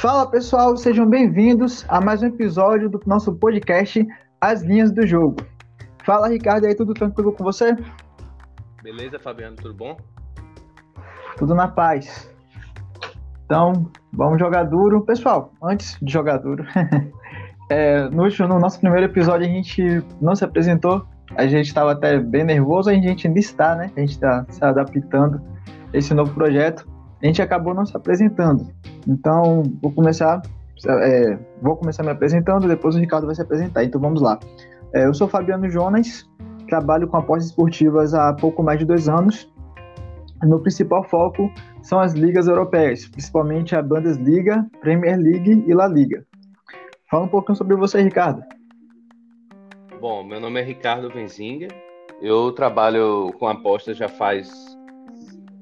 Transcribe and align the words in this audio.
Fala 0.00 0.26
pessoal, 0.26 0.74
sejam 0.78 1.06
bem-vindos 1.06 1.84
a 1.86 2.00
mais 2.00 2.22
um 2.22 2.28
episódio 2.28 2.88
do 2.88 2.98
nosso 3.04 3.34
podcast 3.34 4.02
As 4.40 4.62
Linhas 4.62 4.90
do 4.90 5.06
Jogo. 5.06 5.36
Fala 6.06 6.26
Ricardo, 6.26 6.64
aí 6.64 6.74
tudo 6.74 6.94
tranquilo 6.94 7.34
com 7.34 7.44
você? 7.44 7.76
Beleza, 8.82 9.18
Fabiano, 9.18 9.56
tudo 9.56 9.74
bom? 9.74 9.98
Tudo 11.36 11.54
na 11.54 11.68
paz. 11.68 12.34
Então, 13.44 13.90
vamos 14.10 14.38
jogar 14.38 14.64
duro. 14.64 15.02
Pessoal, 15.02 15.52
antes 15.62 15.98
de 16.00 16.10
jogar 16.10 16.38
duro, 16.38 16.64
é, 17.68 18.08
no, 18.08 18.26
no, 18.26 18.58
nosso 18.58 18.80
primeiro 18.80 19.04
episódio 19.04 19.46
a 19.46 19.50
gente 19.50 20.02
não 20.18 20.34
se 20.34 20.42
apresentou, 20.42 21.06
a 21.36 21.46
gente 21.46 21.66
estava 21.66 21.92
até 21.92 22.18
bem 22.18 22.44
nervoso, 22.44 22.88
a 22.88 22.94
gente 22.94 23.26
ainda 23.26 23.38
está, 23.38 23.76
né? 23.76 23.90
A 23.94 24.00
gente 24.00 24.12
está 24.12 24.46
se 24.48 24.64
adaptando 24.64 25.42
a 25.92 25.98
esse 25.98 26.14
novo 26.14 26.32
projeto. 26.32 26.88
A 27.22 27.26
gente 27.26 27.42
acabou 27.42 27.74
não 27.74 27.84
se 27.84 27.94
apresentando. 27.94 28.66
Então, 29.06 29.62
vou 29.82 29.92
começar, 29.92 30.42
é, 30.86 31.38
vou 31.60 31.76
começar 31.76 32.02
me 32.02 32.10
apresentando, 32.10 32.68
depois 32.68 32.94
o 32.94 32.98
Ricardo 32.98 33.26
vai 33.26 33.34
se 33.34 33.42
apresentar. 33.42 33.84
Então, 33.84 34.00
vamos 34.00 34.20
lá. 34.20 34.38
É, 34.94 35.06
eu 35.06 35.14
sou 35.14 35.28
Fabiano 35.28 35.68
Jonas, 35.70 36.28
trabalho 36.68 37.08
com 37.08 37.16
apostas 37.16 37.46
esportivas 37.46 38.14
há 38.14 38.32
pouco 38.32 38.62
mais 38.62 38.78
de 38.78 38.84
dois 38.84 39.08
anos. 39.08 39.50
Meu 40.42 40.60
principal 40.60 41.04
foco 41.04 41.52
são 41.82 42.00
as 42.00 42.14
ligas 42.14 42.48
europeias, 42.48 43.06
principalmente 43.06 43.76
a 43.76 43.82
Bundesliga, 43.82 44.66
Premier 44.80 45.18
League 45.18 45.64
e 45.66 45.74
La 45.74 45.86
Liga. 45.86 46.24
Fala 47.10 47.24
um 47.24 47.28
pouquinho 47.28 47.56
sobre 47.56 47.76
você, 47.76 48.00
Ricardo. 48.00 48.42
Bom, 50.00 50.24
meu 50.24 50.40
nome 50.40 50.60
é 50.60 50.64
Ricardo 50.64 51.10
Venzinger. 51.10 51.70
Eu 52.22 52.52
trabalho 52.52 53.34
com 53.38 53.46
apostas 53.46 53.98
já 53.98 54.08
faz 54.08 54.50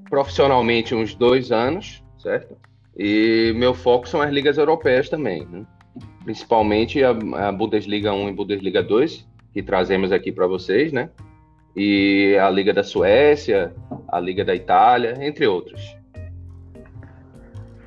profissionalmente 0.09 0.95
uns 0.95 1.15
dois 1.15 1.51
anos, 1.51 2.05
certo? 2.19 2.57
E 2.99 3.53
meu 3.55 3.75
foco 3.75 4.09
são 4.09 4.21
as 4.21 4.31
ligas 4.33 4.59
europeias 4.59 5.09
também, 5.09 5.47
né? 5.47 5.65
principalmente 6.25 7.03
a, 7.03 7.11
a 7.49 7.53
Bundesliga 7.53 8.13
1 8.13 8.29
e 8.29 8.33
Bundesliga 8.33 8.83
2, 8.83 9.27
que 9.53 9.63
trazemos 9.63 10.13
aqui 10.13 10.31
para 10.31 10.47
vocês, 10.47 10.93
né? 10.93 11.09
E 11.75 12.37
a 12.37 12.51
Liga 12.51 12.75
da 12.75 12.83
Suécia, 12.83 13.75
a 14.09 14.21
Liga 14.21 14.45
da 14.45 14.55
Itália, 14.55 15.15
entre 15.21 15.47
outros. 15.47 15.97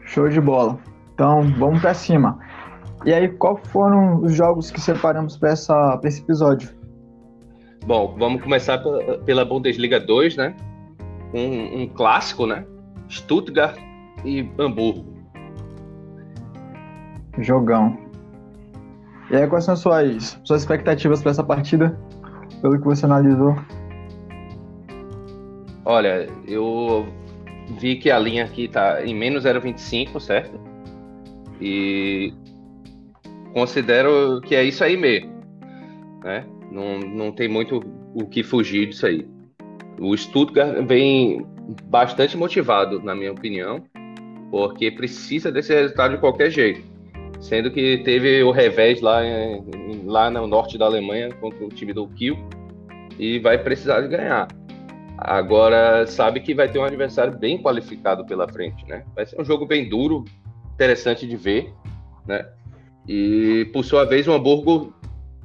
Show 0.06 0.30
de 0.30 0.42
bola. 0.42 0.80
Então, 1.14 1.44
vamos 1.58 1.81
para 1.81 1.94
cima. 1.94 2.40
E 3.06 3.14
aí, 3.14 3.28
qual 3.28 3.58
foram 3.58 4.23
os 4.23 4.34
jogos 4.34 4.72
que 4.72 4.80
separamos 4.80 5.38
para 5.38 5.53
esse 5.53 6.22
episódio? 6.22 6.70
Bom, 7.86 8.16
vamos 8.18 8.42
começar 8.42 8.78
pela, 8.78 9.18
pela 9.20 9.46
Bundesliga 9.46 10.00
2, 10.00 10.38
né? 10.38 10.56
Um, 11.34 11.81
um 11.81 11.88
clássico, 11.88 12.48
né? 12.48 12.66
Stuttgart 13.09 13.78
e 14.24 14.50
Hamburgo. 14.58 15.06
Jogão. 17.40 17.98
E 19.30 19.36
aí, 19.36 19.48
quais 19.48 19.64
são 19.64 19.76
suas, 19.76 20.40
suas 20.44 20.62
expectativas 20.62 21.22
para 21.22 21.32
essa 21.32 21.44
partida? 21.44 21.98
Pelo 22.62 22.78
que 22.78 22.86
você 22.86 23.06
analisou? 23.06 23.56
Olha, 25.86 26.28
eu 26.48 27.08
vi 27.80 27.96
que 27.96 28.12
a 28.12 28.20
linha 28.20 28.44
aqui 28.44 28.68
tá 28.68 29.04
em 29.06 29.16
menos 29.16 29.46
0,25, 29.46 30.20
certo? 30.20 30.60
E 31.60 32.34
considero 33.54 34.42
que 34.42 34.56
é 34.56 34.64
isso 34.64 34.84
aí 34.84 34.98
mesmo, 34.98 35.32
né? 36.24 36.46
Não, 36.72 37.00
não 37.00 37.32
tem 37.32 37.48
muito 37.48 37.82
o 38.14 38.26
que 38.26 38.44
fugir 38.44 38.90
disso 38.90 39.06
aí. 39.06 39.28
O 40.00 40.16
Stuttgart 40.16 40.86
vem 40.86 41.46
bastante 41.86 42.38
motivado, 42.38 43.02
na 43.02 43.16
minha 43.16 43.32
opinião, 43.32 43.84
porque 44.52 44.92
precisa 44.92 45.50
desse 45.52 45.74
resultado 45.74 46.12
de 46.12 46.18
qualquer 46.20 46.52
jeito. 46.52 46.84
Sendo 47.40 47.72
que 47.72 48.00
teve 48.00 48.44
o 48.44 48.52
revés 48.52 49.02
lá, 49.02 49.22
lá 50.03 50.30
no 50.30 50.46
norte 50.46 50.78
da 50.78 50.86
Alemanha 50.86 51.34
contra 51.36 51.66
o 51.66 51.70
time 51.70 51.94
do 51.94 52.08
Kiel 52.09 52.38
e 53.18 53.40
vai 53.40 53.58
precisar 53.58 54.02
de 54.02 54.09
ganhar. 54.09 54.48
Agora 55.18 56.06
sabe 56.06 56.42
que 56.42 56.53
vai 56.53 56.70
ter 56.70 56.80
um 56.80 56.84
adversário 56.84 57.38
bem 57.38 57.62
qualificado 57.62 58.25
pela 58.25 58.48
frente, 58.48 58.86
né? 58.88 59.03
Vai 59.16 59.25
ser 59.25 59.40
um 59.40 59.46
jogo 59.46 59.66
bem 59.66 59.88
duro, 59.88 60.25
interessante 60.74 61.28
de 61.28 61.36
ver, 61.36 61.74
né? 62.28 62.46
E 63.08 63.70
por 63.74 63.84
sua 63.84 64.06
vez 64.06 64.28
o 64.28 64.34
Hamburgo 64.34 64.94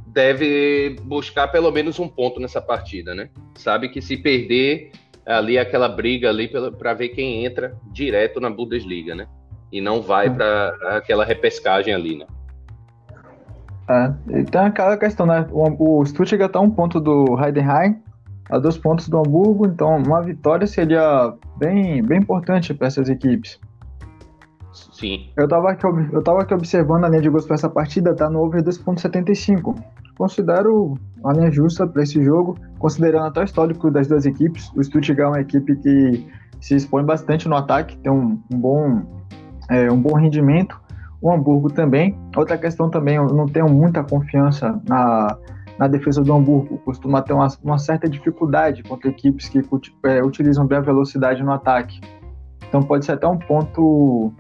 deve 0.07 0.97
buscar 1.03 1.49
pelo 1.49 1.71
menos 1.71 1.99
um 1.99 2.09
ponto 2.09 2.41
nessa 2.41 2.61
partida, 2.61 3.15
né? 3.15 3.29
Sabe 3.55 3.89
que 3.89 4.01
se 4.01 4.17
perder 4.17 4.93
ali 5.27 5.59
aquela 5.59 5.89
briga 5.89 6.29
ali 6.29 6.49
para 6.49 6.95
ver 6.95 7.09
quem 7.11 7.45
entra 7.45 7.77
direto 7.93 8.41
na 8.41 8.49
Bundesliga, 8.49 9.15
né? 9.15 9.27
E 9.73 9.81
não 9.81 10.01
vai 10.01 10.31
para 10.31 10.97
aquela 10.97 11.25
repescagem 11.25 11.93
ali, 11.93 12.17
né? 12.17 12.27
É, 13.89 14.41
e 14.41 14.45
tem 14.45 14.61
aquela 14.61 14.97
questão, 14.97 15.27
né? 15.27 15.47
O, 15.51 16.01
o 16.01 16.07
Stuttgart 16.07 16.53
tá 16.53 16.61
um 16.61 16.71
ponto 16.71 17.01
do 17.01 17.37
Heidenheim, 17.43 18.01
a 18.49 18.59
dois 18.59 18.79
pontos 18.79 19.09
do 19.09 19.19
Hamburgo, 19.19 19.67
então 19.67 19.97
uma 19.97 20.23
vitória 20.23 20.67
seria 20.67 21.35
bem, 21.59 22.03
bem 22.03 22.19
importante 22.19 22.73
para 22.73 22.87
essas 22.87 23.09
equipes. 23.09 23.59
Sim. 24.73 25.31
Eu 25.37 25.45
estava 25.45 25.71
aqui, 25.71 25.87
eu 25.87 26.23
tava 26.23 26.43
aqui 26.43 26.55
observando 26.55 27.05
a 27.05 27.09
linha 27.09 27.23
de 27.23 27.29
gols 27.29 27.47
para 27.47 27.55
essa 27.55 27.69
partida, 27.69 28.15
tá 28.15 28.31
no 28.31 28.41
over 28.41 28.63
2.75 28.63 29.75
considero 30.17 30.95
uma 31.27 31.33
linha 31.33 31.51
justa 31.51 31.85
para 31.87 32.05
esse 32.05 32.23
jogo, 32.23 32.57
considerando 32.79 33.27
até 33.27 33.41
o 33.41 33.45
histórico 33.45 33.91
das 33.91 34.07
duas 34.07 34.25
equipes. 34.25 34.71
O 34.77 34.83
Stuttgart 34.83 35.19
é 35.19 35.27
uma 35.27 35.41
equipe 35.41 35.75
que 35.75 36.25
se 36.61 36.77
expõe 36.77 37.05
bastante 37.05 37.49
no 37.49 37.57
ataque, 37.57 37.97
tem 37.99 38.13
um, 38.13 38.41
um 38.53 38.59
bom, 38.59 39.03
é, 39.69 39.91
um 39.91 40.01
bom 40.01 40.15
rendimento. 40.15 40.81
O 41.21 41.33
Hamburgo 41.33 41.69
também. 41.69 42.17
Outra 42.37 42.57
questão 42.57 42.89
também, 42.89 43.17
eu 43.17 43.27
não 43.27 43.47
tenho 43.47 43.69
muita 43.69 44.05
confiança 44.05 44.81
na, 44.89 45.37
na 45.77 45.89
defesa 45.89 46.23
do 46.23 46.33
Hamburgo. 46.33 46.79
Costuma 46.85 47.21
ter 47.23 47.33
uma, 47.33 47.49
uma 47.65 47.79
certa 47.79 48.09
dificuldade 48.09 48.85
contra 48.85 49.11
equipes 49.11 49.49
que 49.49 49.61
é, 50.05 50.23
utilizam 50.23 50.65
bem 50.65 50.79
a 50.79 50.83
velocidade 50.83 51.43
no 51.43 51.51
ataque. 51.51 52.01
Então 52.69 52.81
pode 52.83 53.05
ser 53.05 53.13
até 53.13 53.27
um 53.27 53.39
ponto 53.39 54.33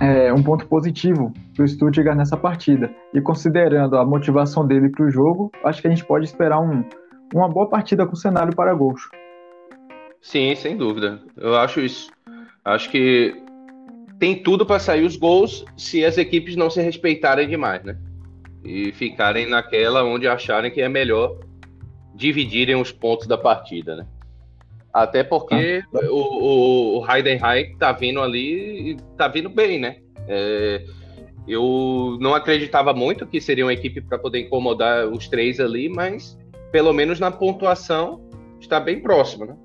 é, 0.00 0.32
um 0.32 0.42
ponto 0.42 0.66
positivo 0.66 1.32
para 1.54 1.64
o 1.64 1.68
Stuttgart 1.68 2.16
nessa 2.16 2.36
partida. 2.36 2.92
E 3.12 3.20
considerando 3.20 3.96
a 3.96 4.04
motivação 4.04 4.66
dele 4.66 4.88
para 4.88 5.04
o 5.04 5.10
jogo, 5.10 5.50
acho 5.64 5.80
que 5.80 5.86
a 5.86 5.90
gente 5.90 6.04
pode 6.04 6.24
esperar 6.24 6.60
um, 6.60 6.84
uma 7.34 7.48
boa 7.48 7.68
partida 7.68 8.06
com 8.06 8.16
cenário 8.16 8.54
para 8.54 8.74
gols. 8.74 9.08
Sim, 10.20 10.54
sem 10.54 10.76
dúvida. 10.76 11.20
Eu 11.36 11.56
acho 11.56 11.80
isso. 11.80 12.10
Acho 12.64 12.90
que 12.90 13.34
tem 14.18 14.40
tudo 14.40 14.64
para 14.64 14.78
sair 14.78 15.04
os 15.04 15.16
gols 15.16 15.64
se 15.76 16.04
as 16.04 16.16
equipes 16.16 16.54
não 16.54 16.70
se 16.70 16.80
respeitarem 16.80 17.48
demais, 17.48 17.82
né? 17.82 17.96
E 18.64 18.92
ficarem 18.92 19.48
naquela 19.48 20.04
onde 20.04 20.28
acharem 20.28 20.70
que 20.70 20.80
é 20.80 20.88
melhor 20.88 21.36
dividirem 22.14 22.76
os 22.76 22.92
pontos 22.92 23.26
da 23.26 23.36
partida, 23.36 23.96
né? 23.96 24.06
Até 24.92 25.24
porque 25.24 25.82
ah. 25.94 25.98
o, 26.10 26.98
o, 27.00 27.06
Heidenheim 27.10 27.74
tá 27.78 27.92
vindo 27.92 28.20
ali 28.20 28.90
e 28.90 28.96
tá 29.16 29.26
vindo 29.26 29.48
bem, 29.48 29.80
né? 29.80 29.96
É, 30.28 30.84
eu 31.48 32.18
não 32.20 32.34
acreditava 32.34 32.92
muito 32.92 33.26
que 33.26 33.40
seria 33.40 33.64
uma 33.64 33.72
equipe 33.72 34.00
para 34.00 34.18
poder 34.18 34.40
incomodar 34.40 35.06
os 35.08 35.28
três 35.28 35.58
ali, 35.58 35.88
mas 35.88 36.38
pelo 36.70 36.92
menos 36.92 37.18
na 37.18 37.30
pontuação 37.30 38.20
está 38.60 38.78
bem 38.78 39.00
próximo, 39.00 39.46
né? 39.46 39.56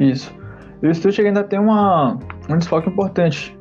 Isso. 0.00 0.34
E 0.82 0.88
o 0.88 0.94
Stuttgart 0.94 1.28
ainda 1.28 1.44
tem 1.44 1.58
uma, 1.58 2.18
um 2.48 2.58
desfoque 2.58 2.88
importante. 2.88 3.56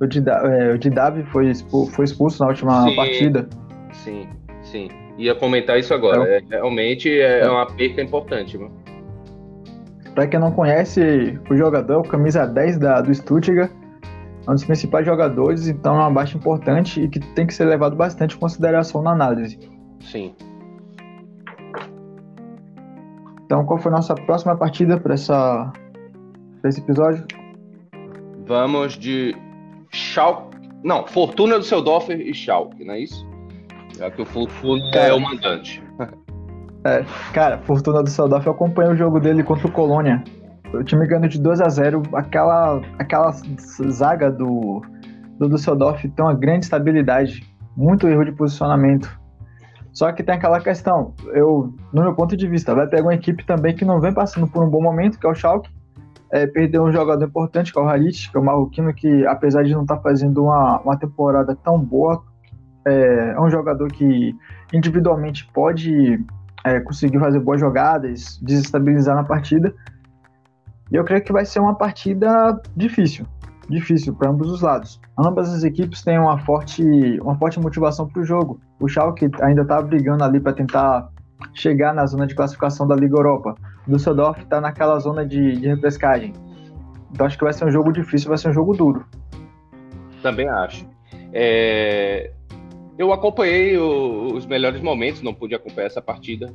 O 0.00 0.06
Didavi 0.06 1.22
é, 1.22 1.24
foi, 1.26 1.50
expulso, 1.50 1.92
foi 1.92 2.04
expulso 2.04 2.42
na 2.42 2.48
última 2.50 2.84
sim, 2.84 2.96
partida. 2.96 3.48
Sim, 3.92 4.28
sim. 4.62 4.88
Ia 5.16 5.34
comentar 5.34 5.78
isso 5.78 5.92
agora. 5.92 6.28
É, 6.28 6.36
é 6.38 6.42
realmente 6.50 7.10
é, 7.10 7.40
é 7.40 7.50
uma 7.50 7.66
perca 7.66 8.00
importante, 8.00 8.56
mano. 8.56 8.72
Para 10.18 10.26
quem 10.26 10.40
não 10.40 10.50
conhece 10.50 11.38
o 11.48 11.56
jogador, 11.56 12.00
o 12.00 12.02
camisa 12.02 12.44
10 12.44 12.78
da, 12.78 13.00
do 13.00 13.14
Stuttgart, 13.14 13.70
é 14.44 14.50
um 14.50 14.54
dos 14.54 14.64
principais 14.64 15.06
jogadores, 15.06 15.68
então 15.68 15.94
é 15.94 15.98
uma 16.00 16.10
baixa 16.10 16.36
importante 16.36 17.00
e 17.00 17.08
que 17.08 17.20
tem 17.20 17.46
que 17.46 17.54
ser 17.54 17.66
levado 17.66 17.94
bastante 17.94 18.34
em 18.34 18.38
consideração 18.40 19.00
na 19.00 19.12
análise. 19.12 19.60
Sim. 20.00 20.34
Então, 23.44 23.64
qual 23.64 23.78
foi 23.78 23.92
a 23.92 23.94
nossa 23.94 24.16
próxima 24.16 24.56
partida 24.56 24.98
para 24.98 25.14
essa 25.14 25.72
pra 26.62 26.68
esse 26.68 26.80
episódio? 26.80 27.24
Vamos 28.44 28.98
de 28.98 29.36
Schalke. 29.92 30.68
Não, 30.82 31.06
Fortuna 31.06 31.60
do 31.60 31.64
Seudorfer 31.64 32.20
e 32.20 32.34
Schalke, 32.34 32.84
não 32.84 32.94
é 32.94 33.02
isso? 33.02 33.24
Já 33.96 34.10
que 34.10 34.20
o 34.20 34.24
Fortuna 34.24 34.82
é 34.96 35.12
o 35.12 35.20
mandante. 35.20 35.80
É, 36.88 37.04
cara, 37.34 37.58
Fortuna 37.58 38.02
do 38.02 38.08
Seldorf, 38.08 38.46
eu 38.46 38.52
acompanhei 38.52 38.92
o 38.92 38.96
jogo 38.96 39.20
dele 39.20 39.42
contra 39.42 39.66
o 39.66 39.70
Colônia. 39.70 40.24
O 40.72 40.82
time 40.82 41.06
ganhou 41.06 41.28
de 41.28 41.38
2 41.38 41.60
a 41.60 41.68
0 41.68 42.02
Aquela, 42.14 42.80
aquela 42.98 43.30
zaga 43.90 44.30
do, 44.30 44.82
do 45.38 45.48
Düsseldorf 45.50 46.02
tem 46.08 46.24
uma 46.24 46.34
grande 46.34 46.64
estabilidade, 46.64 47.42
muito 47.76 48.08
erro 48.08 48.24
de 48.24 48.32
posicionamento. 48.32 49.18
Só 49.92 50.10
que 50.12 50.22
tem 50.22 50.34
aquela 50.34 50.60
questão, 50.60 51.14
eu, 51.34 51.74
no 51.92 52.02
meu 52.02 52.14
ponto 52.14 52.36
de 52.36 52.46
vista, 52.46 52.74
vai 52.74 52.86
pegar 52.86 53.02
uma 53.02 53.14
equipe 53.14 53.44
também 53.44 53.74
que 53.74 53.84
não 53.84 54.00
vem 54.00 54.12
passando 54.12 54.46
por 54.46 54.64
um 54.64 54.70
bom 54.70 54.80
momento, 54.80 55.18
que 55.18 55.26
é 55.26 55.30
o 55.30 55.34
Schalke, 55.34 55.70
é, 56.30 56.46
perdeu 56.46 56.84
um 56.84 56.92
jogador 56.92 57.24
importante, 57.24 57.72
que 57.72 57.78
é 57.78 57.82
o 57.82 57.88
Harit, 57.88 58.30
que 58.30 58.36
é 58.36 58.40
o 58.40 58.44
marroquino, 58.44 58.94
que 58.94 59.26
apesar 59.26 59.62
de 59.64 59.74
não 59.74 59.82
estar 59.82 59.96
tá 59.96 60.02
fazendo 60.02 60.44
uma, 60.44 60.80
uma 60.80 60.96
temporada 60.96 61.56
tão 61.56 61.78
boa, 61.78 62.22
é, 62.86 63.34
é 63.34 63.40
um 63.40 63.50
jogador 63.50 63.90
que 63.90 64.36
individualmente 64.72 65.50
pode 65.52 66.22
é, 66.64 66.80
conseguir 66.80 67.18
fazer 67.18 67.40
boas 67.40 67.60
jogadas, 67.60 68.38
desestabilizar 68.42 69.14
na 69.14 69.24
partida. 69.24 69.74
E 70.90 70.96
eu 70.96 71.04
creio 71.04 71.22
que 71.22 71.32
vai 71.32 71.44
ser 71.44 71.60
uma 71.60 71.74
partida 71.74 72.60
difícil, 72.76 73.26
difícil 73.68 74.14
para 74.14 74.30
ambos 74.30 74.50
os 74.50 74.62
lados. 74.62 75.00
Ambas 75.18 75.52
as 75.52 75.64
equipes 75.64 76.02
têm 76.02 76.18
uma 76.18 76.38
forte, 76.38 76.82
uma 77.20 77.36
forte 77.36 77.60
motivação 77.60 78.08
para 78.08 78.22
o 78.22 78.24
jogo. 78.24 78.60
O 78.80 78.88
Schalke 78.88 79.30
ainda 79.42 79.62
está 79.62 79.80
brigando 79.82 80.24
ali 80.24 80.40
para 80.40 80.52
tentar 80.52 81.10
chegar 81.54 81.94
na 81.94 82.06
zona 82.06 82.26
de 82.26 82.34
classificação 82.34 82.86
da 82.86 82.94
Liga 82.96 83.16
Europa. 83.16 83.54
O 83.86 83.90
Düsseldorf 83.92 84.42
está 84.42 84.60
naquela 84.60 84.98
zona 84.98 85.24
de, 85.26 85.56
de 85.56 85.68
repescagem. 85.68 86.32
Então 87.12 87.26
acho 87.26 87.38
que 87.38 87.44
vai 87.44 87.52
ser 87.52 87.64
um 87.64 87.70
jogo 87.70 87.92
difícil, 87.92 88.28
vai 88.28 88.38
ser 88.38 88.48
um 88.48 88.52
jogo 88.52 88.74
duro. 88.74 89.04
Também 90.22 90.48
acho. 90.48 90.86
É... 91.32 92.32
Eu 92.98 93.12
acompanhei 93.12 93.78
o, 93.78 94.34
os 94.34 94.44
melhores 94.44 94.82
momentos, 94.82 95.22
não 95.22 95.32
pude 95.32 95.54
acompanhar 95.54 95.86
essa 95.86 96.02
partida. 96.02 96.52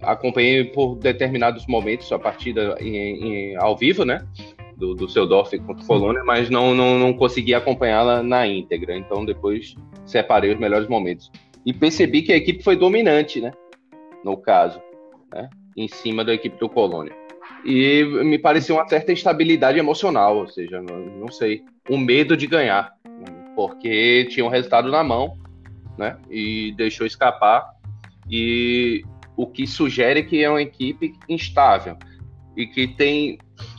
Acompanhei 0.00 0.64
por 0.64 0.96
determinados 0.96 1.66
momentos 1.66 2.10
a 2.10 2.18
partida 2.18 2.76
em, 2.80 2.96
em, 2.96 3.56
ao 3.56 3.76
vivo, 3.76 4.02
né? 4.02 4.26
Do, 4.74 4.94
do 4.94 5.06
Seudorf 5.06 5.56
contra 5.58 5.84
o 5.84 5.86
Colônia, 5.86 6.24
mas 6.24 6.48
não, 6.48 6.74
não, 6.74 6.98
não 6.98 7.12
consegui 7.12 7.54
acompanhá-la 7.54 8.22
na 8.22 8.46
íntegra. 8.46 8.96
Então 8.96 9.22
depois 9.24 9.74
separei 10.06 10.50
os 10.52 10.58
melhores 10.58 10.88
momentos. 10.88 11.30
E 11.64 11.74
percebi 11.74 12.22
que 12.22 12.32
a 12.32 12.36
equipe 12.36 12.64
foi 12.64 12.74
dominante, 12.74 13.40
né? 13.40 13.52
No 14.24 14.36
caso, 14.38 14.80
né? 15.32 15.50
Em 15.76 15.88
cima 15.88 16.24
da 16.24 16.32
equipe 16.32 16.58
do 16.58 16.70
Colônia. 16.70 17.14
E 17.64 18.02
me 18.24 18.38
pareceu 18.38 18.76
uma 18.76 18.88
certa 18.88 19.12
instabilidade 19.12 19.78
emocional, 19.78 20.38
ou 20.38 20.48
seja, 20.48 20.80
não, 20.80 20.98
não 20.98 21.28
sei, 21.28 21.62
um 21.88 21.96
medo 21.96 22.36
de 22.36 22.46
ganhar, 22.46 22.92
porque 23.54 24.26
tinha 24.30 24.44
um 24.44 24.48
resultado 24.48 24.90
na 24.90 25.04
mão 25.04 25.41
né? 25.98 26.16
E 26.30 26.72
deixou 26.76 27.06
escapar. 27.06 27.72
E 28.30 29.02
o 29.36 29.46
que 29.46 29.66
sugere 29.66 30.22
que 30.22 30.42
é 30.42 30.48
uma 30.48 30.62
equipe 30.62 31.14
instável 31.28 31.96
e 32.56 32.66
que 32.66 32.86
tem 32.86 33.38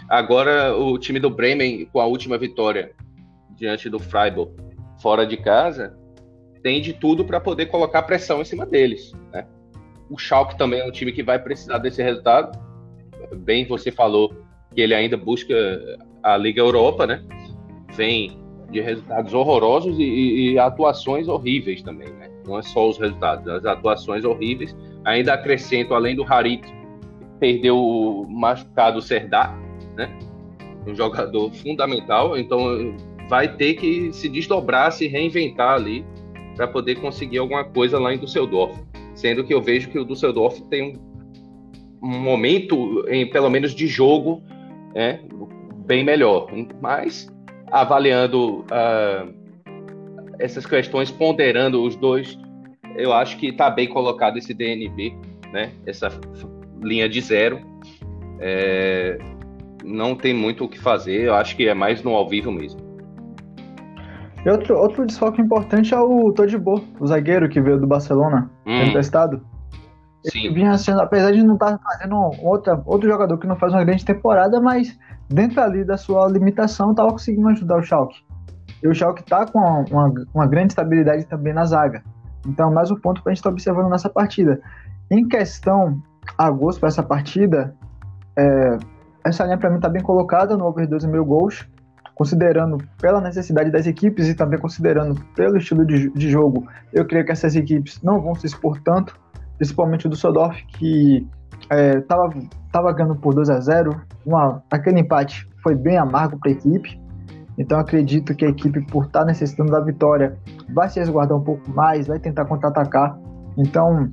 agora 0.10 0.76
o 0.76 0.98
time 0.98 1.20
do 1.20 1.30
Bremen 1.30 1.86
com 1.86 2.00
a 2.00 2.06
última 2.06 2.38
vitória 2.38 2.92
diante 3.56 3.90
do 3.90 4.00
Freiburg 4.00 4.52
fora 5.02 5.26
de 5.26 5.38
casa 5.38 5.98
tem 6.62 6.82
de 6.82 6.94
tudo 6.94 7.26
para 7.26 7.40
poder 7.40 7.68
colocar 7.68 8.04
pressão 8.04 8.42
em 8.42 8.46
cima 8.46 8.66
deles, 8.66 9.12
né? 9.32 9.46
O 10.10 10.18
Schalke 10.18 10.58
também 10.58 10.80
é 10.80 10.86
um 10.86 10.92
time 10.92 11.12
que 11.12 11.22
vai 11.24 11.38
precisar 11.38 11.78
desse 11.78 12.02
resultado. 12.02 12.58
Bem, 13.36 13.66
você 13.66 13.92
falou 13.92 14.34
que 14.74 14.80
ele 14.80 14.94
ainda 14.94 15.18
busca 15.18 15.54
a 16.22 16.38
Liga 16.38 16.62
Europa, 16.62 17.06
né? 17.06 17.24
Vem 17.94 18.43
de 18.74 18.82
resultados 18.82 19.34
horrorosos 19.34 19.98
e, 19.98 20.04
e, 20.04 20.52
e, 20.52 20.60
atuações 20.60 21.28
horríveis 21.28 21.82
também, 21.82 22.10
né? 22.10 22.30
Não 22.46 22.58
é 22.58 22.62
só 22.62 22.90
os 22.90 22.98
resultados, 22.98 23.48
as 23.48 23.64
atuações 23.66 24.26
horríveis. 24.26 24.76
Ainda 25.06 25.34
acrescento, 25.34 25.94
além 25.94 26.16
do 26.16 26.24
Harit, 26.24 26.62
perdeu 27.40 27.78
o 27.78 28.28
machucado 28.28 29.02
Serdar, 29.02 29.58
né? 29.96 30.10
Um 30.86 30.96
jogador 30.96 31.54
fundamental, 31.54 32.38
então 32.38 32.96
vai 33.30 33.56
ter 33.56 33.76
que 33.76 34.12
se 34.12 34.28
desdobrar, 34.28 34.92
se 34.92 35.08
reinventar 35.08 35.76
ali 35.76 36.06
para 36.56 36.68
poder 36.68 36.96
conseguir 36.96 37.38
alguma 37.38 37.64
coisa 37.64 38.00
lá 38.00 38.14
em 38.14 38.18
Düsseldorf. 38.18 38.78
Sendo 39.16 39.44
que 39.44 39.54
eu 39.54 39.62
vejo 39.62 39.90
que 39.90 40.00
o 40.00 40.04
Düsseldorf 40.04 40.60
tem 40.70 40.98
um, 42.02 42.08
um 42.08 42.20
momento, 42.20 43.06
em, 43.08 43.30
pelo 43.30 43.50
menos 43.50 43.74
de 43.74 43.88
jogo, 43.88 44.44
é, 44.96 45.20
bem 45.86 46.04
melhor. 46.04 46.48
Mas 46.82 47.33
avaliando 47.74 48.60
uh, 48.60 49.34
essas 50.38 50.64
questões, 50.64 51.10
ponderando 51.10 51.84
os 51.84 51.96
dois, 51.96 52.38
eu 52.96 53.12
acho 53.12 53.36
que 53.38 53.48
está 53.48 53.68
bem 53.72 53.90
colocado 53.90 54.38
esse 54.38 54.54
DNB, 54.54 55.16
né? 55.52 55.72
Essa 55.88 56.12
linha 56.80 57.10
de 57.10 57.20
zero. 57.20 57.60
É, 58.40 59.18
não 59.84 60.16
tem 60.16 60.34
muito 60.34 60.66
o 60.66 60.70
que 60.70 60.80
fazer, 60.80 61.24
eu 61.24 61.34
acho 61.34 61.56
que 61.56 61.68
é 61.68 61.74
mais 61.74 62.04
no 62.04 62.12
ao 62.12 62.30
vivo 62.30 62.52
mesmo. 62.52 62.80
E 64.46 64.50
outro, 64.50 64.78
outro 64.78 65.06
desfoque 65.06 65.42
importante 65.42 65.94
é 65.94 66.00
o 66.00 66.32
Todibo, 66.32 66.84
o 67.00 67.08
zagueiro 67.08 67.50
que 67.50 67.60
veio 67.60 67.80
do 67.80 67.88
Barcelona, 67.88 68.52
hum. 68.66 68.82
Sim. 70.26 70.54
vinha 70.54 70.78
sendo, 70.78 71.02
apesar 71.02 71.32
de 71.32 71.44
não 71.44 71.56
estar 71.56 71.78
tá 71.78 71.80
fazendo 71.84 72.16
outra, 72.42 72.82
outro 72.86 73.10
jogador 73.10 73.38
que 73.38 73.48
não 73.48 73.56
faz 73.56 73.74
uma 73.74 73.84
grande 73.84 74.06
temporada, 74.06 74.60
mas 74.62 74.98
dentro 75.30 75.62
ali 75.62 75.84
da 75.84 75.98
sua 75.98 76.28
limitação, 76.28 76.92
estava 76.92 77.12
conseguindo 77.12 77.50
ajudar 77.50 77.78
o 77.78 77.84
Schalke. 77.84 78.24
E 78.82 78.88
o 78.88 78.94
Schalke 78.94 79.22
está 79.22 79.46
com 79.46 79.60
uma, 79.60 80.14
uma, 80.34 80.48
grande 80.48 80.74
estabilidade 80.74 81.26
também 81.26 81.54
na 81.54 81.66
zaga. 81.66 82.04
Então, 82.46 82.72
mais 82.72 82.92
um 82.92 82.96
ponto 82.96 83.22
para 83.22 83.32
a 83.32 83.34
gente 83.34 83.40
estar 83.40 83.50
tá 83.50 83.54
observando 83.54 83.90
nessa 83.90 84.10
partida. 84.10 84.62
Em 85.10 85.28
questão 85.28 86.02
a 86.38 86.50
gosto 86.50 86.80
para 86.80 86.90
essa 86.90 87.04
partida, 87.04 87.76
é, 88.38 88.78
essa 89.26 89.44
linha 89.46 89.58
para 89.58 89.70
mim 89.70 89.78
está 89.78 89.90
bem 89.90 90.02
colocada 90.02 90.58
no 90.58 90.66
over 90.66 90.88
12 90.88 91.08
gols, 91.20 91.66
considerando 92.16 92.78
pela 93.02 93.22
necessidade 93.22 93.72
das 93.72 93.88
equipes 93.88 94.28
e 94.28 94.36
também 94.36 94.60
considerando 94.60 95.20
pelo 95.36 95.58
estilo 95.58 95.86
de, 95.86 96.10
de 96.12 96.30
jogo, 96.30 96.68
eu 96.92 97.06
creio 97.06 97.26
que 97.26 97.32
essas 97.32 97.56
equipes 97.56 98.02
não 98.02 98.22
vão 98.22 98.36
se 98.36 98.46
expor 98.46 98.80
tanto, 98.82 99.18
principalmente 99.64 100.08
o 100.08 100.10
do 100.10 100.16
Sodorf, 100.18 100.62
que 100.78 101.26
estava 102.02 102.28
é, 102.28 102.48
tava 102.70 102.92
ganhando 102.92 103.16
por 103.16 103.34
2 103.34 103.50
a 103.50 103.62
0 103.62 104.02
uma, 104.26 104.62
aquele 104.70 105.00
empate 105.00 105.48
foi 105.62 105.74
bem 105.74 105.98
amargo 105.98 106.38
para 106.38 106.52
a 106.52 106.54
equipe. 106.54 107.02
Então 107.58 107.80
acredito 107.80 108.36
que 108.36 108.44
a 108.44 108.50
equipe, 108.50 108.86
por 108.88 109.06
estar 109.06 109.22
tá 109.22 109.26
necessitando 109.26 109.72
da 109.72 109.80
vitória, 109.80 110.38
vai 110.74 110.90
se 110.90 111.00
resguardar 111.00 111.38
um 111.38 111.44
pouco 111.44 111.70
mais, 111.72 112.08
vai 112.08 112.20
tentar 112.20 112.44
contra-atacar. 112.46 113.18
Então 113.58 114.12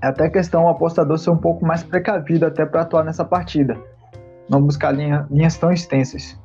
é 0.00 0.06
até 0.06 0.30
questão 0.30 0.64
o 0.64 0.68
apostador 0.68 1.18
ser 1.18 1.30
um 1.30 1.36
pouco 1.36 1.66
mais 1.66 1.82
precavido 1.82 2.46
até 2.46 2.64
para 2.64 2.82
atuar 2.82 3.04
nessa 3.04 3.24
partida. 3.24 3.76
Não 4.48 4.62
buscar 4.62 4.92
linha, 4.92 5.26
linhas 5.30 5.58
tão 5.58 5.70
extensas. 5.70 6.40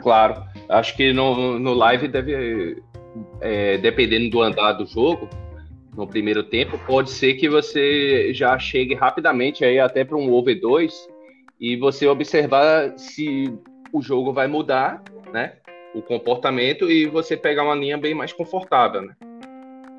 Claro, 0.00 0.42
acho 0.68 0.94
que 0.96 1.12
no, 1.12 1.58
no 1.58 1.72
live 1.72 2.08
deve, 2.08 2.82
é, 3.40 3.78
dependendo 3.78 4.28
do 4.30 4.42
andar 4.42 4.72
do 4.72 4.86
jogo, 4.86 5.28
no 6.00 6.06
primeiro 6.06 6.42
tempo, 6.42 6.78
pode 6.86 7.10
ser 7.10 7.34
que 7.34 7.48
você 7.48 8.32
já 8.32 8.58
chegue 8.58 8.94
rapidamente 8.94 9.64
aí 9.64 9.78
até 9.78 10.02
para 10.02 10.16
um 10.16 10.32
over 10.32 10.58
2 10.58 11.08
e 11.60 11.76
você 11.76 12.06
observar 12.08 12.94
se 12.96 13.54
o 13.92 14.00
jogo 14.00 14.32
vai 14.32 14.46
mudar, 14.46 15.02
né? 15.30 15.52
O 15.94 16.00
comportamento 16.00 16.90
e 16.90 17.06
você 17.06 17.36
pegar 17.36 17.64
uma 17.64 17.74
linha 17.74 17.98
bem 17.98 18.14
mais 18.14 18.32
confortável, 18.32 19.02
né? 19.02 19.14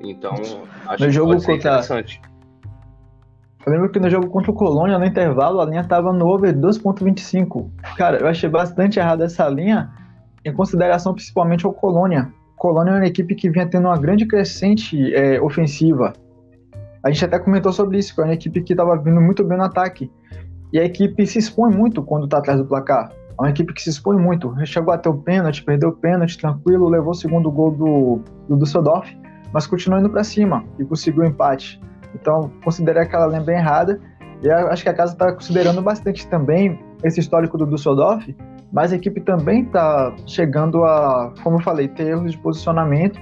Então, 0.00 0.32
acho 0.86 1.04
no 1.04 1.08
que 1.08 1.10
jogo 1.10 1.30
pode 1.30 1.42
ser 1.42 1.52
contra... 1.52 1.70
interessante. 1.70 2.20
Eu 3.64 3.72
lembro 3.72 3.92
que 3.92 4.00
no 4.00 4.10
jogo 4.10 4.28
contra 4.28 4.50
o 4.50 4.54
Colônia, 4.54 4.98
no 4.98 5.04
intervalo, 5.04 5.60
a 5.60 5.64
linha 5.64 5.82
estava 5.82 6.12
no 6.12 6.26
over 6.26 6.52
2.25. 6.52 7.70
Cara, 7.96 8.18
eu 8.18 8.26
achei 8.26 8.48
bastante 8.50 8.98
errada 8.98 9.24
essa 9.24 9.48
linha, 9.48 9.88
em 10.44 10.52
consideração 10.52 11.14
principalmente 11.14 11.64
ao 11.64 11.72
Colônia. 11.72 12.32
Colônia 12.62 12.92
é 12.92 12.94
uma 12.94 13.06
equipe 13.06 13.34
que 13.34 13.50
vinha 13.50 13.66
tendo 13.66 13.88
uma 13.88 13.98
grande 13.98 14.24
crescente 14.24 15.12
é, 15.16 15.40
ofensiva. 15.40 16.12
A 17.02 17.10
gente 17.10 17.24
até 17.24 17.36
comentou 17.36 17.72
sobre 17.72 17.98
isso, 17.98 18.14
que 18.14 18.20
é 18.20 18.24
uma 18.24 18.32
equipe 18.32 18.62
que 18.62 18.72
estava 18.72 18.96
vindo 18.96 19.20
muito 19.20 19.42
bem 19.42 19.58
no 19.58 19.64
ataque. 19.64 20.08
E 20.72 20.78
a 20.78 20.84
equipe 20.84 21.26
se 21.26 21.40
expõe 21.40 21.74
muito 21.74 22.04
quando 22.04 22.26
está 22.26 22.38
atrás 22.38 22.60
do 22.60 22.64
placar. 22.64 23.10
É 23.30 23.42
uma 23.42 23.50
equipe 23.50 23.74
que 23.74 23.82
se 23.82 23.90
expõe 23.90 24.16
muito. 24.16 24.54
Chegou 24.64 24.94
até 24.94 25.08
o 25.08 25.14
pênalti, 25.14 25.64
perdeu 25.64 25.88
o 25.88 25.92
pênalti 25.92 26.38
tranquilo, 26.38 26.88
levou 26.88 27.10
o 27.10 27.14
segundo 27.16 27.50
gol 27.50 27.72
do, 27.72 28.20
do 28.48 28.56
Düsseldorf, 28.56 29.12
mas 29.52 29.66
continuou 29.66 29.98
indo 29.98 30.08
para 30.08 30.22
cima 30.22 30.64
e 30.78 30.84
conseguiu 30.84 31.24
o 31.24 31.26
empate. 31.26 31.80
Então, 32.14 32.48
considerei 32.62 33.02
aquela 33.02 33.26
bem 33.40 33.56
errada. 33.56 33.98
E 34.40 34.48
acho 34.48 34.84
que 34.84 34.88
a 34.88 34.94
casa 34.94 35.14
está 35.14 35.32
considerando 35.32 35.82
bastante 35.82 36.28
também 36.28 36.78
esse 37.02 37.18
histórico 37.18 37.58
do 37.58 37.66
Düsseldorf, 37.66 38.32
mas 38.72 38.92
a 38.92 38.96
equipe 38.96 39.20
também 39.20 39.64
está 39.64 40.14
chegando 40.26 40.82
a, 40.84 41.34
como 41.42 41.56
eu 41.56 41.60
falei, 41.60 41.88
ter 41.88 42.08
erros 42.08 42.32
de 42.32 42.38
posicionamento 42.38 43.20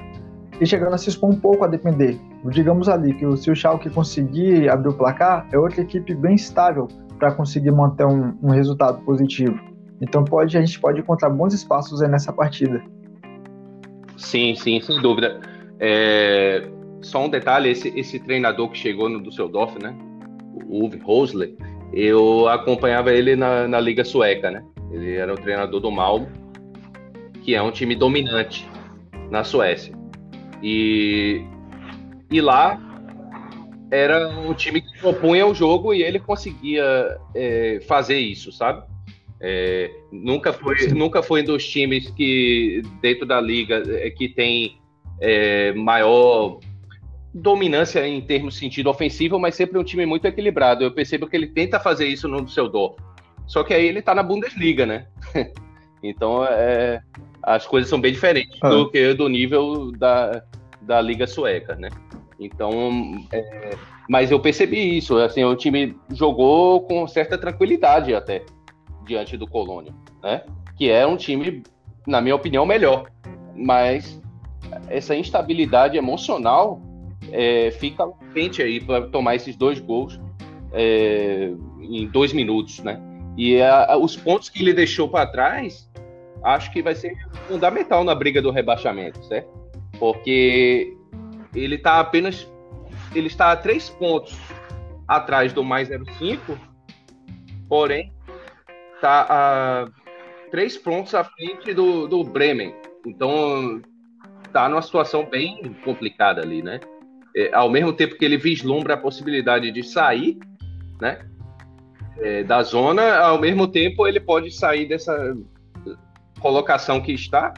e 0.61 0.67
chegando 0.67 0.95
a 0.95 0.99
se 0.99 1.09
expor 1.09 1.31
um 1.31 1.41
pouco 1.41 1.65
a 1.65 1.67
depender. 1.67 2.19
Digamos 2.51 2.89
ali 2.89 3.13
que 3.15 3.37
se 3.37 3.51
o 3.51 3.57
Schalke 3.57 3.91
conseguir 3.91 4.71
abrir 4.71 4.91
o 4.91 4.93
placar, 4.93 5.49
é 5.53 5.59
outra 5.59 5.81
equipe 5.81 6.15
bem 6.15 6.37
estável 6.37 6.87
para 7.19 7.33
conseguir 7.33 7.73
manter 7.73 8.07
um, 8.07 8.33
um, 8.43 8.51
resultado 8.51 9.03
positivo. 9.05 9.59
Então 10.01 10.25
pode, 10.25 10.57
a 10.57 10.61
gente 10.61 10.81
pode 10.81 11.01
encontrar 11.01 11.29
bons 11.29 11.53
espaços 11.53 12.01
nessa 12.01 12.33
partida. 12.33 12.83
Sim, 14.17 14.55
sim, 14.55 14.81
sem 14.81 15.03
dúvida. 15.03 15.41
É, 15.81 16.69
só 17.03 17.25
um 17.25 17.29
detalhe, 17.29 17.71
esse, 17.71 17.89
esse 17.99 18.19
treinador 18.21 18.71
que 18.71 18.79
chegou 18.79 19.09
no 19.09 19.21
Düsseldorf, 19.21 19.77
né, 19.83 19.95
o 20.55 20.85
Uwe 20.85 20.99
Rosler, 20.99 21.55
eu 21.93 22.49
acompanhava 22.49 23.13
ele 23.13 23.35
na, 23.35 23.67
na 23.67 23.81
Liga 23.81 24.05
Sueca, 24.05 24.51
né? 24.51 24.63
Ele 24.91 25.15
era 25.15 25.33
o 25.33 25.37
treinador 25.37 25.81
do 25.81 25.91
Malmo, 25.91 26.29
que 27.43 27.55
é 27.55 27.63
um 27.63 27.71
time 27.71 27.95
dominante 27.95 28.69
na 29.31 29.45
Suécia. 29.45 29.95
E, 30.63 31.43
e 32.31 32.41
lá 32.41 32.79
era 33.91 34.29
um 34.29 34.55
time 34.55 34.81
que 34.81 34.99
propunha 35.01 35.47
o 35.47 35.55
jogo 35.55 35.93
e 35.93 36.03
ele 36.03 36.19
conseguia 36.19 37.19
é, 37.35 37.81
fazer 37.87 38.19
isso, 38.19 38.53
sabe? 38.53 38.85
É, 39.41 39.91
nunca, 40.13 40.53
foi, 40.53 40.87
nunca 40.89 41.23
foi 41.23 41.43
um 41.43 41.47
dos 41.47 41.67
times 41.67 42.11
que, 42.11 42.83
dentro 43.01 43.27
da 43.27 43.41
liga, 43.41 43.83
é, 43.89 44.11
que 44.11 44.29
tem 44.29 44.79
é, 45.21 45.73
maior 45.73 46.61
dominância 47.33 48.07
em 48.07 48.21
termos 48.21 48.55
de 48.55 48.61
sentido 48.61 48.91
ofensivo, 48.91 49.39
mas 49.39 49.55
sempre 49.55 49.79
um 49.79 49.85
time 49.85 50.05
muito 50.05 50.27
equilibrado. 50.27 50.85
Eu 50.85 50.93
percebo 50.93 51.27
que 51.27 51.37
ele 51.37 51.47
tenta 51.47 51.81
fazer 51.81 52.07
isso 52.07 52.29
no 52.29 52.47
seu 52.49 52.69
dor. 52.69 52.97
Só 53.51 53.65
que 53.65 53.75
aí 53.75 53.85
ele 53.85 54.01
tá 54.01 54.15
na 54.15 54.23
Bundesliga, 54.23 54.87
né? 54.87 55.07
então 56.01 56.45
é, 56.45 57.03
as 57.43 57.67
coisas 57.67 57.91
são 57.91 58.01
bem 58.01 58.13
diferentes 58.13 58.57
ah. 58.63 58.69
do 58.69 58.89
que 58.89 59.13
do 59.13 59.29
nível 59.29 59.91
da, 59.91 60.45
da 60.81 61.01
Liga 61.01 61.27
Sueca, 61.27 61.75
né? 61.75 61.89
Então, 62.39 62.71
é, 63.33 63.71
mas 64.09 64.31
eu 64.31 64.39
percebi 64.39 64.97
isso, 64.97 65.19
assim, 65.19 65.43
o 65.43 65.57
time 65.57 65.97
jogou 66.13 66.83
com 66.83 67.09
certa 67.09 67.37
tranquilidade 67.37 68.15
até 68.15 68.45
diante 69.05 69.37
do 69.37 69.49
Colônia, 69.49 69.93
né? 70.23 70.45
Que 70.77 70.89
é 70.89 71.05
um 71.05 71.17
time, 71.17 71.65
na 72.07 72.21
minha 72.21 72.37
opinião, 72.37 72.65
melhor. 72.65 73.11
Mas 73.57 74.23
essa 74.87 75.17
instabilidade 75.17 75.97
emocional 75.97 76.81
é, 77.33 77.73
fica 77.73 78.09
quente 78.33 78.63
aí 78.63 78.81
para 78.81 79.09
tomar 79.09 79.35
esses 79.35 79.57
dois 79.57 79.81
gols 79.81 80.21
é, 80.73 81.51
em 81.81 82.07
dois 82.07 82.33
minutos, 82.33 82.79
né? 82.79 83.10
E 83.41 83.63
a, 83.63 83.97
os 83.97 84.15
pontos 84.15 84.51
que 84.51 84.61
ele 84.61 84.75
deixou 84.75 85.09
para 85.09 85.27
trás, 85.27 85.91
acho 86.45 86.71
que 86.71 86.83
vai 86.83 86.95
ser 86.95 87.17
fundamental 87.49 88.05
na 88.05 88.15
briga 88.15 88.43
do 88.43 88.51
rebaixamento, 88.51 89.25
certo? 89.25 89.49
Porque 89.99 90.95
ele 91.55 91.77
está 91.77 92.01
apenas 92.01 92.47
ele 93.15 93.29
está 93.29 93.51
a 93.51 93.57
três 93.57 93.89
pontos 93.89 94.39
atrás 95.09 95.55
do 95.55 95.65
mais 95.65 95.89
05, 95.89 96.55
porém 97.67 98.13
está 98.97 99.27
a 99.31 99.89
três 100.51 100.77
pontos 100.77 101.15
à 101.15 101.25
frente 101.25 101.73
do, 101.73 102.07
do 102.07 102.23
Bremen. 102.23 102.75
Então 103.07 103.81
está 104.45 104.69
numa 104.69 104.83
situação 104.83 105.25
bem 105.25 105.75
complicada 105.83 106.43
ali, 106.43 106.63
né? 106.63 106.79
É, 107.35 107.55
ao 107.55 107.71
mesmo 107.71 107.95
tempo 107.95 108.17
que 108.17 108.25
ele 108.25 108.37
vislumbra 108.37 108.95
a 108.95 108.99
possibilidade 108.99 109.73
de 109.73 109.83
sair, 109.83 110.39
né? 111.01 111.27
É, 112.21 112.45
da 112.45 112.63
zona, 112.63 113.17
ao 113.17 113.41
mesmo 113.41 113.67
tempo 113.67 114.07
ele 114.07 114.21
pode 114.21 114.51
sair 114.51 114.87
dessa 114.87 115.35
colocação 116.39 117.01
que 117.01 117.13
está 117.13 117.55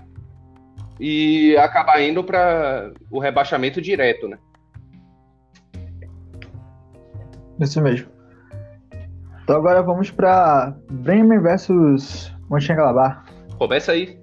e 1.00 1.57
acabar 1.57 2.00
indo 2.00 2.23
para 2.23 2.92
o 3.11 3.19
rebaixamento 3.19 3.81
direto, 3.81 4.28
né? 4.28 4.38
Isso 7.61 7.81
mesmo. 7.81 8.09
Então 9.42 9.57
agora 9.57 9.83
vamos 9.83 10.11
para 10.11 10.75
Bremen 10.90 11.40
versus 11.40 12.33
Mönchengladbach. 12.49 13.25
Começa 13.59 13.92
aí. 13.92 14.19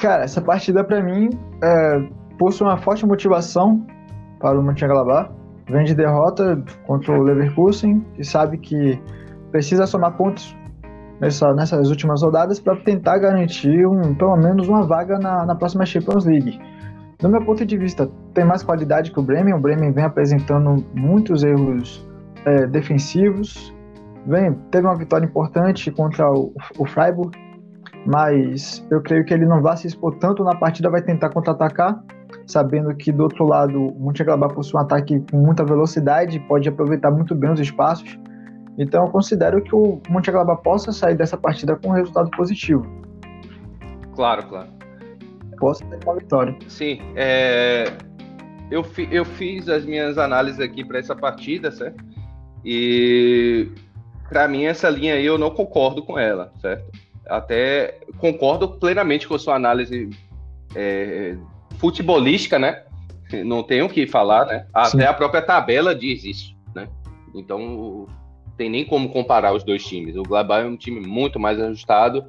Cara, 0.00 0.24
essa 0.24 0.40
partida 0.40 0.84
para 0.84 1.02
mim 1.02 1.30
é, 1.62 2.08
possui 2.38 2.66
uma 2.66 2.76
forte 2.76 3.04
motivação 3.06 3.86
para 4.38 4.58
o 4.58 4.62
Mönchengladbach. 4.62 5.30
Vem 5.70 5.84
de 5.84 5.94
derrota 5.94 6.62
contra 6.86 7.12
o 7.12 7.22
Leverkusen 7.22 8.04
e 8.18 8.24
sabe 8.24 8.58
que 8.58 9.00
precisa 9.50 9.86
somar 9.86 10.16
pontos 10.16 10.56
nessa, 11.20 11.52
nessas 11.52 11.90
últimas 11.90 12.22
rodadas 12.22 12.58
para 12.58 12.76
tentar 12.76 13.18
garantir 13.18 13.86
um, 13.86 14.14
pelo 14.14 14.36
menos 14.36 14.68
uma 14.68 14.84
vaga 14.84 15.18
na, 15.18 15.44
na 15.44 15.54
próxima 15.54 15.84
Champions 15.84 16.24
League. 16.24 16.58
Do 17.18 17.28
meu 17.28 17.44
ponto 17.44 17.66
de 17.66 17.76
vista, 17.76 18.08
tem 18.32 18.44
mais 18.44 18.62
qualidade 18.62 19.10
que 19.10 19.18
o 19.18 19.22
Bremen. 19.22 19.54
O 19.54 19.58
Bremen 19.58 19.92
vem 19.92 20.04
apresentando 20.04 20.84
muitos 20.94 21.42
erros 21.42 22.08
é, 22.44 22.66
defensivos. 22.66 23.74
Vem, 24.26 24.54
teve 24.70 24.86
uma 24.86 24.96
vitória 24.96 25.26
importante 25.26 25.90
contra 25.90 26.30
o, 26.30 26.52
o 26.78 26.86
Freiburg, 26.86 27.36
mas 28.06 28.86
eu 28.90 29.00
creio 29.02 29.24
que 29.24 29.34
ele 29.34 29.46
não 29.46 29.60
vai 29.60 29.76
se 29.76 29.88
expor 29.88 30.14
tanto 30.16 30.44
na 30.44 30.54
partida, 30.54 30.88
vai 30.88 31.02
tentar 31.02 31.30
contra-atacar, 31.30 32.00
sabendo 32.48 32.92
que 32.96 33.12
do 33.12 33.22
outro 33.22 33.46
lado 33.46 33.80
o 33.80 34.00
Mönchengladbach 34.00 34.54
possui 34.54 34.80
um 34.80 34.82
ataque 34.82 35.22
com 35.30 35.36
muita 35.36 35.64
velocidade, 35.64 36.40
pode 36.40 36.68
aproveitar 36.68 37.12
muito 37.12 37.34
bem 37.34 37.52
os 37.52 37.60
espaços. 37.60 38.18
Então 38.76 39.04
eu 39.04 39.10
considero 39.10 39.62
que 39.62 39.74
o 39.74 40.00
Mönchengladbach 40.08 40.62
possa 40.62 40.90
sair 40.90 41.14
dessa 41.14 41.36
partida 41.36 41.76
com 41.76 41.90
um 41.90 41.92
resultado 41.92 42.30
positivo. 42.30 42.84
Claro, 44.16 44.48
claro 44.48 44.78
possa 45.58 45.84
ter 45.84 45.98
uma 46.04 46.16
vitória. 46.16 46.56
Sim, 46.68 47.00
é... 47.14 47.92
eu, 48.70 48.82
fi, 48.82 49.08
eu 49.10 49.24
fiz 49.24 49.68
as 49.68 49.84
minhas 49.84 50.16
análises 50.18 50.60
aqui 50.60 50.84
para 50.84 50.98
essa 50.98 51.14
partida, 51.14 51.70
certo? 51.70 52.02
E 52.64 53.70
para 54.28 54.48
mim 54.48 54.64
essa 54.64 54.88
linha 54.88 55.14
aí 55.14 55.26
eu 55.26 55.38
não 55.38 55.50
concordo 55.50 56.02
com 56.02 56.18
ela, 56.18 56.52
certo? 56.60 56.90
Até 57.28 57.98
concordo 58.18 58.68
plenamente 58.78 59.28
com 59.28 59.34
a 59.34 59.38
sua 59.38 59.54
análise 59.54 60.10
é, 60.74 61.36
futebolística, 61.78 62.58
né? 62.58 62.82
Não 63.44 63.62
tenho 63.62 63.86
o 63.86 63.88
que 63.88 64.06
falar, 64.06 64.46
né? 64.46 64.66
Até 64.72 64.90
Sim. 64.90 65.02
a 65.02 65.14
própria 65.14 65.42
tabela 65.42 65.94
diz 65.94 66.24
isso, 66.24 66.56
né? 66.74 66.88
Então 67.34 68.06
tem 68.56 68.68
nem 68.68 68.84
como 68.84 69.10
comparar 69.10 69.52
os 69.52 69.62
dois 69.62 69.84
times. 69.84 70.16
O 70.16 70.22
Gladbach 70.22 70.64
é 70.64 70.68
um 70.68 70.76
time 70.76 71.00
muito 71.00 71.38
mais 71.38 71.60
ajustado, 71.60 72.24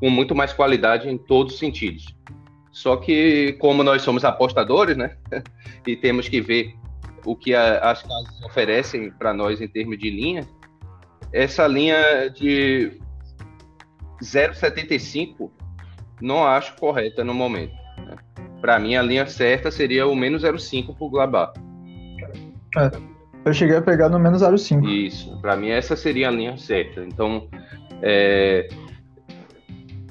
com 0.00 0.08
muito 0.08 0.34
mais 0.34 0.52
qualidade 0.52 1.08
em 1.08 1.18
todos 1.18 1.54
os 1.54 1.58
sentidos. 1.58 2.14
Só 2.72 2.96
que, 2.96 3.52
como 3.60 3.84
nós 3.84 4.02
somos 4.02 4.24
apostadores, 4.24 4.96
né? 4.96 5.16
e 5.86 5.94
temos 5.94 6.28
que 6.28 6.40
ver 6.40 6.74
o 7.24 7.36
que 7.36 7.54
a, 7.54 7.78
as 7.90 8.02
casas 8.02 8.42
oferecem 8.42 9.10
para 9.10 9.32
nós 9.32 9.60
em 9.60 9.68
termos 9.68 9.98
de 9.98 10.10
linha, 10.10 10.46
essa 11.32 11.66
linha 11.66 12.28
de 12.30 12.92
0,75 14.22 15.50
não 16.20 16.44
acho 16.44 16.76
correta 16.76 17.24
no 17.24 17.34
momento. 17.34 17.83
Para 18.64 18.78
mim, 18.78 18.96
a 18.96 19.02
linha 19.02 19.26
certa 19.26 19.70
seria 19.70 20.06
o 20.06 20.16
menos 20.16 20.42
0,5 20.42 20.96
para 20.96 21.04
o 21.04 21.10
Glabá. 21.10 21.52
É, 22.78 22.90
eu 23.44 23.52
cheguei 23.52 23.76
a 23.76 23.82
pegar 23.82 24.08
no 24.08 24.18
menos 24.18 24.40
0,5. 24.40 24.88
Isso, 24.88 25.38
para 25.42 25.54
mim 25.54 25.68
essa 25.68 25.94
seria 25.94 26.28
a 26.28 26.30
linha 26.30 26.56
certa. 26.56 27.04
Então, 27.04 27.46
é, 28.00 28.66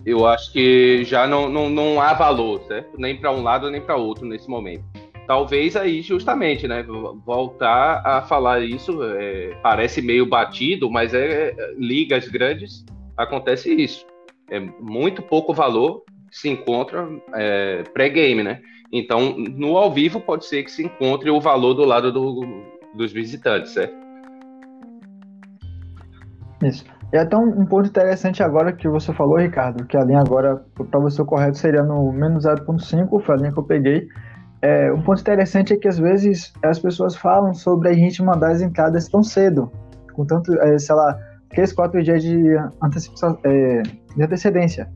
eu 0.05 0.27
acho 0.27 0.53
que 0.53 1.03
já 1.03 1.25
não, 1.25 1.49
não, 1.49 1.67
não 1.67 1.99
há 1.99 2.13
valor, 2.13 2.61
certo? 2.67 2.95
Nem 2.95 3.17
para 3.17 3.31
um 3.31 3.41
lado 3.41 3.71
nem 3.71 3.81
para 3.81 3.95
outro 3.95 4.23
nesse 4.23 4.47
momento. 4.47 4.83
Talvez 5.25 5.75
aí, 5.75 6.03
justamente, 6.03 6.67
né? 6.67 6.85
Voltar 7.25 8.03
a 8.05 8.21
falar 8.21 8.59
isso 8.59 9.01
é, 9.01 9.57
parece 9.63 9.99
meio 9.99 10.27
batido, 10.27 10.91
mas 10.91 11.11
é, 11.15 11.55
é 11.57 11.73
ligas 11.75 12.27
grandes 12.27 12.85
acontece 13.17 13.73
isso. 13.73 14.05
É 14.51 14.59
muito 14.59 15.23
pouco 15.23 15.55
valor 15.55 16.03
se 16.33 16.49
encontra 16.49 17.07
é, 17.35 17.83
pré-game, 17.93 18.43
né? 18.43 18.59
Então, 18.91 19.37
no 19.37 19.77
ao 19.77 19.91
vivo 19.91 20.19
pode 20.19 20.45
ser 20.45 20.63
que 20.63 20.71
se 20.71 20.83
encontre 20.83 21.29
o 21.29 21.39
valor 21.39 21.73
do 21.73 21.85
lado 21.85 22.11
do, 22.11 22.41
dos 22.93 23.11
visitantes, 23.11 23.71
certo? 23.71 23.95
Isso. 26.63 26.85
E 27.11 27.17
até 27.17 27.37
um, 27.37 27.61
um, 27.61 27.65
ponto 27.65 27.87
interessante 27.87 28.41
agora 28.41 28.73
que 28.73 28.87
você 28.87 29.13
falou, 29.13 29.37
Ricardo, 29.37 29.85
que 29.85 29.95
a 29.95 30.03
linha 30.03 30.19
agora, 30.19 30.63
para 30.89 30.99
você 30.99 31.21
o 31.21 31.25
correto, 31.25 31.57
seria 31.57 31.83
no 31.83 32.11
menos 32.11 32.45
0.5, 32.45 33.21
foi 33.21 33.35
a 33.35 33.37
linha 33.37 33.51
que 33.51 33.59
eu 33.59 33.63
peguei. 33.63 34.07
É, 34.61 34.91
um 34.91 35.01
ponto 35.01 35.21
interessante 35.21 35.73
é 35.73 35.77
que 35.77 35.87
às 35.87 35.99
vezes 35.99 36.53
as 36.63 36.79
pessoas 36.79 37.15
falam 37.15 37.53
sobre 37.53 37.89
a 37.89 37.93
gente 37.93 38.23
mandar 38.23 38.51
as 38.51 38.61
entradas 38.61 39.07
tão 39.07 39.21
cedo, 39.21 39.71
com 40.13 40.25
tanto, 40.25 40.53
é, 40.61 40.79
sei 40.79 40.95
lá, 40.95 41.15
3, 41.49 41.73
4 41.73 42.01
dias 42.01 42.23
de, 42.23 42.55
é, 43.43 43.81
de 44.15 44.23
antecedência. 44.23 44.89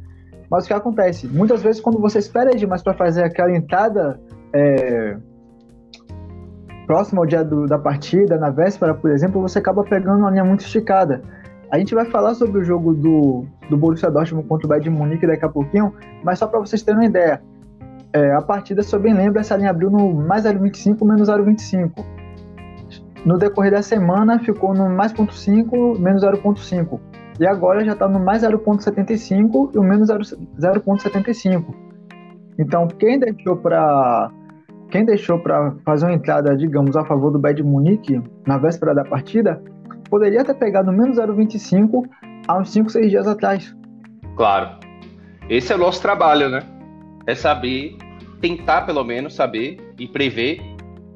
Mas 0.49 0.65
o 0.65 0.67
que 0.67 0.73
acontece? 0.73 1.27
Muitas 1.27 1.61
vezes, 1.61 1.81
quando 1.81 1.99
você 1.99 2.19
espera 2.19 2.55
demais 2.55 2.81
para 2.81 2.93
fazer 2.93 3.23
aquela 3.23 3.51
entrada 3.55 4.19
é, 4.53 5.17
próxima 6.85 7.21
ao 7.21 7.25
dia 7.25 7.43
do, 7.43 7.65
da 7.65 7.77
partida, 7.77 8.37
na 8.37 8.49
véspera, 8.49 8.93
por 8.93 9.11
exemplo, 9.11 9.41
você 9.41 9.59
acaba 9.59 9.83
pegando 9.83 10.19
uma 10.19 10.31
linha 10.31 10.45
muito 10.45 10.61
esticada. 10.61 11.21
A 11.69 11.77
gente 11.77 11.93
vai 11.93 12.05
falar 12.05 12.33
sobre 12.33 12.59
o 12.59 12.63
jogo 12.63 12.93
do, 12.93 13.45
do 13.69 13.75
Borussia 13.75 14.09
Dortmund 14.09 14.47
contra 14.47 14.65
o 14.65 14.69
Bayern 14.69 14.89
de 14.89 14.89
Munique 14.89 15.27
daqui 15.27 15.43
a 15.43 15.49
pouquinho, 15.49 15.93
mas 16.23 16.39
só 16.39 16.47
para 16.47 16.59
vocês 16.59 16.81
terem 16.81 17.01
uma 17.01 17.05
ideia, 17.05 17.41
é, 18.13 18.33
a 18.33 18.41
partida, 18.41 18.81
se 18.81 18.95
eu 18.95 18.99
bem 19.01 19.13
lembro, 19.13 19.39
essa 19.39 19.57
linha 19.57 19.69
abriu 19.69 19.89
no 19.89 20.13
mais 20.13 20.45
0,25 20.45 21.05
menos 21.05 21.27
0,25. 21.29 22.05
No 23.25 23.37
decorrer 23.37 23.71
da 23.71 23.81
semana 23.81 24.39
ficou 24.39 24.73
no 24.73 24.89
mais 24.89 25.13
0,5 25.13 25.99
menos 25.99 26.23
0,5. 26.23 26.99
E 27.39 27.45
agora 27.45 27.83
já 27.85 27.93
está 27.93 28.07
no 28.07 28.19
mais 28.19 28.43
0,75 28.43 29.71
e 29.73 29.77
o 29.77 29.83
menos 29.83 30.09
0,75. 30.09 31.65
Então, 32.59 32.87
quem 32.87 33.19
deixou 33.19 33.57
para 33.57 34.31
quem 34.89 35.03
deixou 35.03 35.37
para 35.39 35.75
fazer 35.85 36.05
uma 36.05 36.13
entrada, 36.13 36.55
digamos, 36.55 36.95
a 36.95 37.03
favor 37.03 37.29
do 37.29 37.53
de 37.53 37.61
Munique 37.61 38.21
na 38.45 38.57
véspera 38.57 38.95
da 38.95 39.03
partida, 39.03 39.61
poderia 40.09 40.43
ter 40.45 40.53
pegado 40.53 40.91
menos 40.91 41.17
0,25 41.17 42.07
há 42.47 42.57
uns 42.57 42.71
5, 42.71 42.89
6 42.89 43.09
dias 43.09 43.27
atrás. 43.27 43.75
Claro. 44.35 44.69
Esse 45.49 45.73
é 45.73 45.75
o 45.75 45.79
nosso 45.79 46.01
trabalho, 46.01 46.49
né? 46.49 46.61
É 47.25 47.35
saber, 47.35 47.97
tentar 48.39 48.83
pelo 48.83 49.03
menos 49.03 49.35
saber 49.35 49.77
e 49.99 50.07
prever 50.07 50.61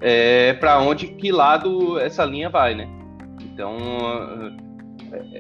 é, 0.01 0.54
para 0.54 0.80
onde, 0.80 1.08
que 1.08 1.32
lado 1.32 1.98
essa 2.00 2.25
linha 2.25 2.50
vai, 2.50 2.75
né? 2.75 2.88
Então, 3.42 3.78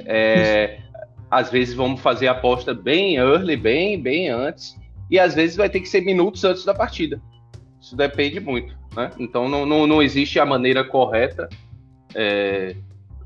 É, 0.05 0.79
às 1.29 1.49
vezes 1.49 1.73
vamos 1.73 2.01
fazer 2.01 2.27
a 2.27 2.31
aposta 2.31 2.73
bem 2.73 3.15
early, 3.15 3.55
bem, 3.55 4.01
bem 4.01 4.29
antes, 4.29 4.77
e 5.09 5.19
às 5.19 5.35
vezes 5.35 5.55
vai 5.55 5.69
ter 5.69 5.79
que 5.79 5.87
ser 5.87 6.01
minutos 6.01 6.43
antes 6.43 6.65
da 6.65 6.73
partida. 6.73 7.21
Isso 7.79 7.95
depende 7.95 8.39
muito. 8.39 8.77
Né? 8.95 9.11
Então 9.19 9.47
não, 9.47 9.65
não, 9.65 9.87
não 9.87 10.01
existe 10.01 10.39
a 10.39 10.45
maneira 10.45 10.83
correta 10.83 11.47
é, 12.13 12.75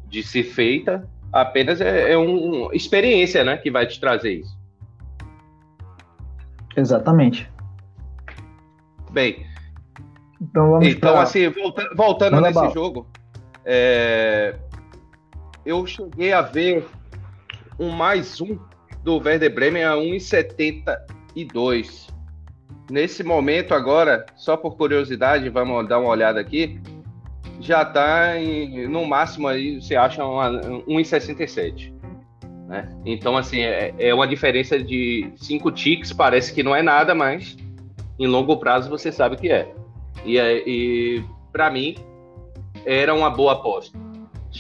de 0.08 0.22
ser 0.22 0.44
feita, 0.44 1.10
apenas 1.34 1.82
é, 1.82 2.12
é 2.12 2.18
uma 2.18 2.74
experiência 2.76 3.44
né, 3.44 3.58
que 3.58 3.72
vai 3.72 3.88
te 3.88 4.00
trazer 4.00 4.42
isso. 4.42 4.58
Exatamente. 6.78 7.50
Bem, 9.12 9.46
então, 10.42 10.72
vamos 10.72 10.88
então 10.88 11.14
pra... 11.14 11.22
assim, 11.22 11.50
volta, 11.50 11.90
voltando 11.96 12.42
nesse 12.42 12.70
jogo, 12.74 13.08
é, 13.64 14.56
eu 15.66 15.86
cheguei 15.88 16.32
a 16.32 16.42
ver 16.42 16.86
um 17.80 17.90
mais 17.90 18.40
um 18.40 18.60
do 19.04 19.18
Werder 19.18 19.52
Bremen 19.54 19.84
a 19.84 19.94
1,72. 19.94 22.08
Nesse 22.90 23.24
momento 23.24 23.74
agora, 23.74 24.26
só 24.36 24.56
por 24.56 24.78
curiosidade, 24.78 25.50
vamos 25.50 25.90
dar 25.90 26.00
uma 26.00 26.10
olhada 26.10 26.40
aqui, 26.40 26.80
já 27.60 27.82
está 27.82 28.36
no 28.90 29.08
máximo 29.08 29.48
aí, 29.48 29.82
você 29.82 29.96
acha 29.96 30.22
1,67. 30.22 31.92
Né? 32.68 32.88
Então, 33.06 33.36
assim, 33.36 33.62
é, 33.62 33.92
é 33.98 34.14
uma 34.14 34.28
diferença 34.28 34.78
de 34.78 35.32
5 35.36 35.72
ticks, 35.72 36.14
parece 36.14 36.54
que 36.54 36.62
não 36.62 36.76
é 36.76 36.84
nada, 36.84 37.16
mas 37.16 37.58
em 38.20 38.28
longo 38.28 38.58
prazo 38.58 38.88
você 38.90 39.12
sabe 39.12 39.38
que 39.38 39.50
é. 39.50 39.74
E, 40.24 40.38
e 40.40 41.24
para 41.52 41.72
mim, 41.72 41.96
era 42.86 43.16
uma 43.16 43.32
boa 43.32 43.54
aposta. 43.54 44.05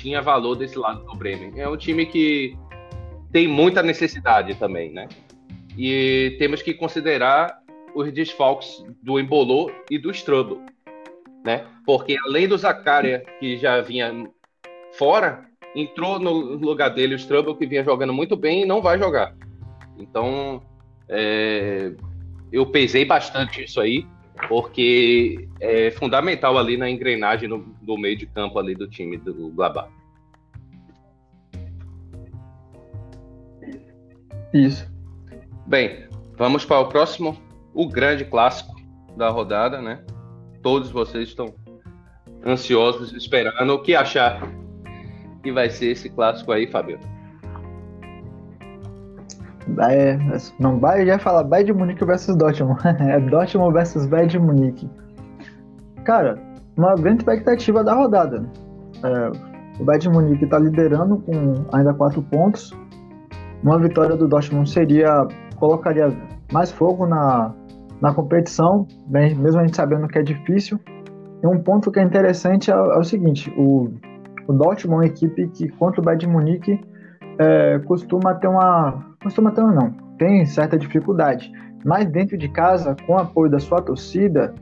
Tinha 0.05 0.21
valor 0.21 0.55
desse 0.55 0.77
lado 0.77 1.03
do 1.03 1.15
Bremen. 1.15 1.59
É 1.59 1.67
um 1.67 1.75
time 1.75 2.05
que 2.05 2.55
tem 3.31 3.47
muita 3.47 3.81
necessidade 3.81 4.53
também, 4.53 4.91
né? 4.93 5.09
E 5.75 6.35
temos 6.37 6.61
que 6.61 6.75
considerar 6.75 7.57
os 7.95 8.13
desfalques 8.13 8.85
do 9.01 9.19
Embolô 9.19 9.71
e 9.89 9.97
do 9.97 10.11
Strubble, 10.11 10.59
né? 11.43 11.65
Porque 11.87 12.15
além 12.23 12.47
do 12.47 12.55
Zacaria, 12.55 13.23
que 13.39 13.57
já 13.57 13.81
vinha 13.81 14.29
fora, 14.91 15.43
entrou 15.75 16.19
no 16.19 16.31
lugar 16.31 16.89
dele 16.89 17.15
o 17.15 17.17
Strubble, 17.17 17.57
que 17.57 17.65
vinha 17.65 17.83
jogando 17.83 18.13
muito 18.13 18.35
bem 18.35 18.61
e 18.61 18.65
não 18.65 18.83
vai 18.83 18.99
jogar. 18.99 19.35
Então, 19.97 20.61
é, 21.09 21.93
eu 22.51 22.67
pesei 22.67 23.05
bastante 23.05 23.63
isso 23.63 23.81
aí, 23.81 24.05
porque 24.47 25.47
é 25.59 25.91
fundamental 25.91 26.57
ali 26.57 26.77
na 26.77 26.89
engrenagem 26.89 27.49
do 27.49 27.97
meio 27.97 28.17
de 28.17 28.25
campo 28.25 28.59
ali 28.59 28.75
do 28.75 28.87
time 28.87 29.17
do 29.17 29.49
Glabá. 29.49 29.87
Isso. 34.53 34.89
Bem, 35.67 36.07
vamos 36.37 36.63
para 36.63 36.79
o 36.79 36.87
próximo, 36.87 37.37
o 37.73 37.87
grande 37.87 38.23
clássico 38.23 38.73
da 39.17 39.29
rodada, 39.29 39.81
né? 39.81 40.03
Todos 40.61 40.89
vocês 40.89 41.29
estão 41.29 41.53
ansiosos, 42.45 43.11
esperando 43.13 43.73
o 43.73 43.81
que 43.81 43.95
achar 43.95 44.41
que 45.43 45.51
vai 45.51 45.69
ser 45.69 45.91
esse 45.91 46.09
clássico 46.09 46.51
aí, 46.51 46.67
Fabio. 46.67 46.99
É, 49.89 50.17
não 50.59 50.79
vai 50.79 51.05
já 51.05 51.17
falar 51.17 51.43
de 51.63 51.73
Munique 51.73 52.05
versus 52.05 52.35
Dortmund. 52.35 52.79
é 52.85 53.19
Dortmund 53.19 53.73
versus 53.73 54.07
de 54.27 54.39
Munique. 54.39 54.89
Cara, 56.03 56.37
uma 56.77 56.95
grande 56.95 57.19
expectativa 57.19 57.83
da 57.83 57.93
rodada. 57.93 58.43
É, 59.03 59.31
o 59.79 59.83
Bayern 59.83 59.99
de 60.01 60.09
Munique 60.09 60.45
está 60.45 60.59
liderando 60.59 61.17
com 61.17 61.65
ainda 61.73 61.93
quatro 61.93 62.21
pontos 62.23 62.73
uma 63.65 63.79
vitória 63.79 64.15
do 64.15 64.27
Dortmund 64.27 64.69
seria 64.69 65.27
colocaria 65.57 66.15
mais 66.51 66.71
fogo 66.71 67.07
na, 67.07 67.51
na 67.99 68.13
competição, 68.13 68.87
mesmo 69.07 69.59
a 69.59 69.65
gente 69.65 69.75
sabendo 69.75 70.07
que 70.07 70.19
é 70.19 70.21
difícil. 70.21 70.79
E 71.41 71.47
um 71.47 71.59
ponto 71.59 71.91
que 71.91 71.99
é 71.99 72.03
interessante 72.03 72.69
é, 72.69 72.73
é 72.73 72.97
o 72.97 73.03
seguinte: 73.03 73.51
o, 73.57 73.89
o 74.47 74.53
Dortmund 74.53 74.93
é 74.93 74.97
uma 74.97 75.05
equipe 75.05 75.47
que 75.47 75.67
contra 75.69 75.99
o 75.99 76.15
de 76.15 76.27
Munique 76.27 76.79
é, 77.39 77.79
costuma 77.79 78.35
ter 78.35 78.47
uma 78.47 79.14
costuma 79.25 79.51
ter 79.51 79.63
não 79.63 80.05
tem 80.17 80.45
certa 80.45 80.77
dificuldade, 80.77 81.51
mas 81.83 82.05
dentro 82.05 82.37
de 82.37 82.47
casa, 82.47 82.95
com 83.05 83.13
o 83.13 83.17
apoio 83.17 83.49
da 83.49 83.59
sua 83.59 83.81
torcida, 83.81 84.53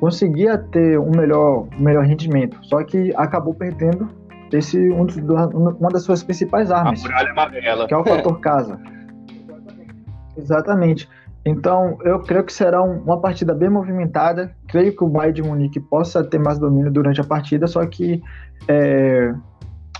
conseguia 0.00 0.56
ter 0.58 0.98
um 0.98 1.10
melhor, 1.10 1.68
um 1.78 1.82
melhor 1.82 2.04
rendimento. 2.04 2.56
Só 2.62 2.82
que 2.82 3.12
acabou 3.16 3.52
perdendo 3.52 4.08
esse 4.52 4.78
um 4.90 5.04
dos, 5.04 5.16
uma 5.16 5.90
das 5.90 6.02
suas 6.02 6.22
principais 6.22 6.70
armas. 6.70 7.02
Que 7.86 7.94
é 7.94 7.96
o 7.96 8.04
fator 8.04 8.40
casa. 8.40 8.80
Exatamente. 10.36 11.08
Então, 11.44 11.98
eu 12.04 12.20
creio 12.20 12.44
que 12.44 12.52
será 12.52 12.82
um, 12.82 12.98
uma 12.98 13.20
partida 13.20 13.52
bem 13.52 13.68
movimentada. 13.68 14.54
Creio 14.68 14.96
que 14.96 15.02
o 15.02 15.08
Bayern 15.08 15.34
de 15.34 15.42
Munique 15.42 15.80
possa 15.80 16.22
ter 16.22 16.38
mais 16.38 16.58
domínio 16.58 16.90
durante 16.90 17.20
a 17.20 17.24
partida, 17.24 17.66
só 17.66 17.84
que 17.84 18.22
é, 18.68 19.34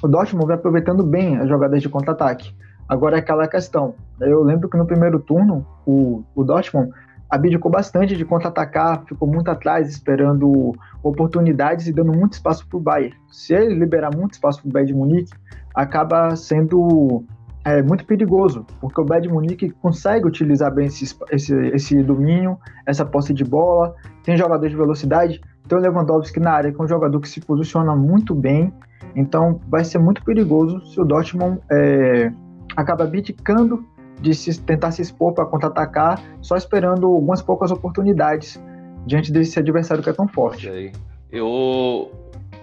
o 0.03 0.09
Dortmund 0.09 0.47
vai 0.47 0.57
aproveitando 0.57 1.03
bem 1.03 1.39
as 1.39 1.49
jogadas 1.49 1.83
de 1.83 1.89
contra-ataque. 1.89 2.55
Agora 2.93 3.17
é 3.17 3.21
aquela 3.21 3.49
questão. 3.49 3.95
Eu 4.21 4.43
lembro 4.43 4.69
que 4.69 4.77
no 4.77 4.85
primeiro 4.85 5.19
turno, 5.19 5.67
o, 5.87 6.23
o 6.35 6.45
Dortmund 6.45 6.93
abdicou 7.31 7.71
bastante 7.71 8.15
de 8.15 8.23
contra-atacar, 8.23 9.03
ficou 9.07 9.27
muito 9.27 9.51
atrás, 9.51 9.89
esperando 9.89 10.75
oportunidades 11.03 11.87
e 11.87 11.93
dando 11.93 12.13
muito 12.13 12.35
espaço 12.35 12.69
para 12.69 12.77
o 12.77 12.81
Bayern. 12.81 13.17
Se 13.31 13.55
ele 13.55 13.77
liberar 13.77 14.15
muito 14.15 14.35
espaço 14.35 14.61
para 14.61 14.69
o 14.69 14.73
Bayern 14.73 14.93
de 14.93 14.99
Munique, 14.99 15.33
acaba 15.75 16.37
sendo 16.37 17.25
é, 17.65 17.81
muito 17.81 18.05
perigoso, 18.05 18.67
porque 18.79 19.01
o 19.01 19.05
Bayern 19.07 19.29
de 19.29 19.33
Munique 19.33 19.71
consegue 19.71 20.27
utilizar 20.27 20.71
bem 20.71 20.89
esse, 20.89 21.17
esse, 21.31 21.55
esse 21.69 22.03
domínio, 22.03 22.59
essa 22.85 23.07
posse 23.07 23.33
de 23.33 23.43
bola, 23.43 23.95
tem 24.23 24.37
jogador 24.37 24.69
de 24.69 24.77
velocidade, 24.77 25.41
tem 25.67 25.79
o 25.79 25.81
Lewandowski 25.81 26.39
na 26.39 26.53
área, 26.53 26.71
que 26.71 26.79
é 26.79 26.85
um 26.85 26.89
jogador 26.89 27.19
que 27.21 27.29
se 27.31 27.41
posiciona 27.41 27.97
muito 27.97 28.35
bem, 28.35 28.71
então 29.17 29.59
vai 29.67 29.83
ser 29.83 29.97
muito 29.97 30.23
perigoso 30.23 30.85
se 30.85 31.01
o 31.01 31.07
Dortmund 31.07 31.59
é, 31.71 32.31
acaba 32.77 33.05
abdicando 33.05 33.85
de 34.21 34.35
se, 34.35 34.61
tentar 34.61 34.93
se 34.93 35.03
expor 35.03 35.33
para 35.33 35.45
contra-atacar, 35.47 36.23
só 36.41 36.57
esperando 36.57 37.07
algumas 37.07 37.43
poucas 37.43 37.71
oportunidades 37.71 38.63
diante 39.07 39.33
desse 39.33 39.59
adversário 39.59 40.03
que 40.03 40.11
é 40.11 40.13
tão 40.13 40.29
forte. 40.29 40.93
Eu 41.31 42.11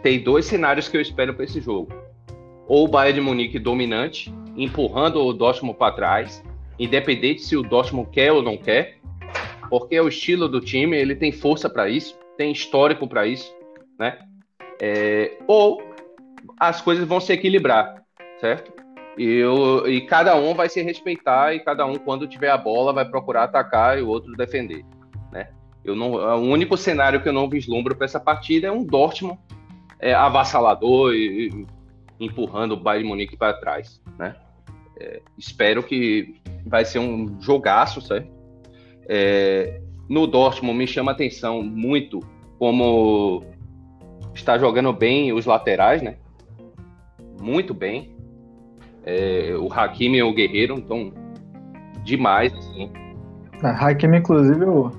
tem 0.01 0.23
dois 0.23 0.45
cenários 0.45 0.87
que 0.87 0.95
eu 0.95 1.01
espero 1.01 1.33
para 1.33 1.43
esse 1.43 1.59
jogo. 1.59 1.91
Ou 2.67 2.85
o 2.85 2.87
Bayern 2.87 3.19
de 3.19 3.25
Munique 3.25 3.59
dominante, 3.59 4.33
empurrando 4.55 5.21
o 5.21 5.33
Dortmund 5.33 5.77
para 5.77 5.93
trás, 5.93 6.43
independente 6.77 7.41
se 7.41 7.57
o 7.57 7.63
Dortmund 7.63 8.09
quer 8.11 8.31
ou 8.31 8.41
não 8.41 8.55
quer, 8.55 8.97
porque 9.69 9.95
é 9.95 10.01
o 10.01 10.07
estilo 10.07 10.47
do 10.47 10.61
time, 10.61 10.95
ele 10.95 11.15
tem 11.15 11.31
força 11.31 11.69
para 11.69 11.89
isso, 11.89 12.17
tem 12.37 12.51
histórico 12.51 13.07
para 13.07 13.27
isso, 13.27 13.53
né? 13.97 14.17
É, 14.81 15.37
ou 15.45 15.81
as 16.57 16.81
coisas 16.81 17.05
vão 17.05 17.19
se 17.19 17.33
equilibrar, 17.33 18.03
certo? 18.39 18.71
Eu, 19.21 19.85
e 19.85 19.99
cada 19.99 20.33
um 20.37 20.53
vai 20.53 20.69
se 20.69 20.81
respeitar 20.81 21.53
e 21.53 21.59
cada 21.59 21.85
um, 21.85 21.95
quando 21.95 22.25
tiver 22.25 22.49
a 22.49 22.57
bola, 22.57 22.93
vai 22.93 23.03
procurar 23.03 23.43
atacar 23.43 23.99
e 23.99 24.01
o 24.01 24.07
outro 24.07 24.31
defender. 24.31 24.85
Né? 25.29 25.49
Eu 25.83 25.93
não, 25.93 26.13
o 26.13 26.49
único 26.49 26.77
cenário 26.77 27.21
que 27.21 27.27
eu 27.27 27.33
não 27.33 27.49
vislumbro 27.49 27.93
para 27.97 28.05
essa 28.05 28.19
partida 28.19 28.67
é 28.67 28.71
um 28.71 28.81
Dortmund 28.81 29.37
é, 29.99 30.13
avassalador 30.13 31.13
e, 31.13 31.49
e, 31.49 31.67
empurrando 32.17 32.71
o 32.71 32.79
Bayern 32.79 33.09
Munique 33.09 33.35
para 33.35 33.59
trás. 33.59 34.01
Né? 34.17 34.33
É, 34.97 35.21
espero 35.37 35.83
que 35.83 36.39
vai 36.65 36.85
ser 36.85 36.99
um 36.99 37.41
jogaço, 37.41 37.99
certo? 37.99 38.31
É, 39.05 39.81
no 40.07 40.27
Dortmund 40.27 40.77
me 40.77 40.87
chama 40.87 41.11
atenção 41.11 41.61
muito 41.61 42.21
como 42.57 43.43
está 44.33 44.57
jogando 44.57 44.93
bem 44.93 45.33
os 45.33 45.45
laterais, 45.45 46.01
né? 46.01 46.15
Muito 47.41 47.73
bem. 47.73 48.18
É, 49.11 49.55
o 49.57 49.73
Hakimi 49.73 50.19
é 50.19 50.23
o 50.23 50.31
guerreiro, 50.31 50.75
então 50.75 51.11
demais, 52.03 52.53
assim. 52.53 52.91
É, 53.63 53.67
Hakimi, 53.67 54.19
inclusive, 54.19 54.63
o 54.65 54.91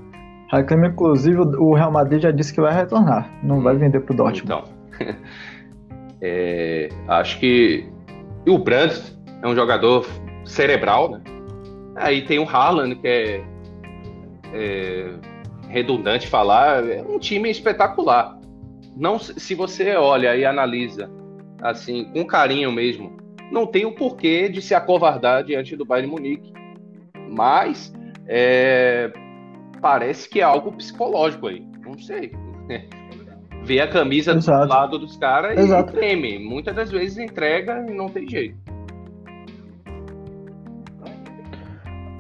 Hakimi, 0.51 0.89
inclusive, 0.89 1.39
o 1.39 1.75
Real 1.75 1.93
Madrid 1.93 2.21
já 2.21 2.33
disse 2.33 2.53
que 2.53 2.61
vai 2.61 2.75
retornar, 2.75 3.31
não 3.41 3.59
hum, 3.59 3.63
vai 3.63 3.77
vender 3.77 4.01
pro 4.01 4.17
Dortmund. 4.17 4.43
Então, 4.43 4.65
é, 6.21 6.89
acho 7.07 7.39
que 7.39 7.89
e 8.45 8.51
o 8.51 8.59
Brandt 8.59 9.17
é 9.43 9.47
um 9.47 9.55
jogador 9.55 10.05
cerebral, 10.45 11.13
né? 11.13 11.21
Aí 11.95 12.23
tem 12.23 12.41
o 12.41 12.49
Haaland, 12.49 12.97
que 12.97 13.07
é, 13.07 13.45
é 14.53 15.11
redundante 15.69 16.27
falar, 16.27 16.85
é 16.85 17.01
um 17.03 17.19
time 17.19 17.49
espetacular. 17.49 18.37
Não, 18.97 19.21
se 19.21 19.55
você 19.55 19.95
olha 19.95 20.35
e 20.35 20.45
analisa 20.45 21.09
assim 21.63 22.05
com 22.13 22.25
carinho 22.25 22.73
mesmo 22.73 23.20
não 23.51 23.67
tem 23.67 23.85
o 23.85 23.95
porquê 23.95 24.49
de 24.49 24.63
se 24.63 24.75
acovardar 24.75 25.45
diante 25.45 25.77
do 25.77 25.85
Bayern 25.85 26.11
Munique. 26.11 26.53
Mas 27.31 27.93
é, 28.27 29.13
parece 29.81 30.29
que 30.29 30.41
é 30.41 30.45
algo 30.45 30.73
psicológico 30.73 31.49
aí. 31.49 31.67
Não 31.85 31.99
sei. 31.99 32.33
Vê 33.63 33.81
a 33.81 33.89
camisa 33.89 34.33
Exato. 34.33 34.67
do 34.67 34.71
lado 34.71 34.99
dos 34.99 35.17
caras 35.17 35.59
e 35.59 35.83
treme. 35.93 36.39
Muitas 36.39 36.75
das 36.75 36.91
vezes 36.91 37.19
entrega 37.19 37.85
e 37.89 37.93
não 37.93 38.09
tem 38.09 38.29
jeito. 38.29 38.59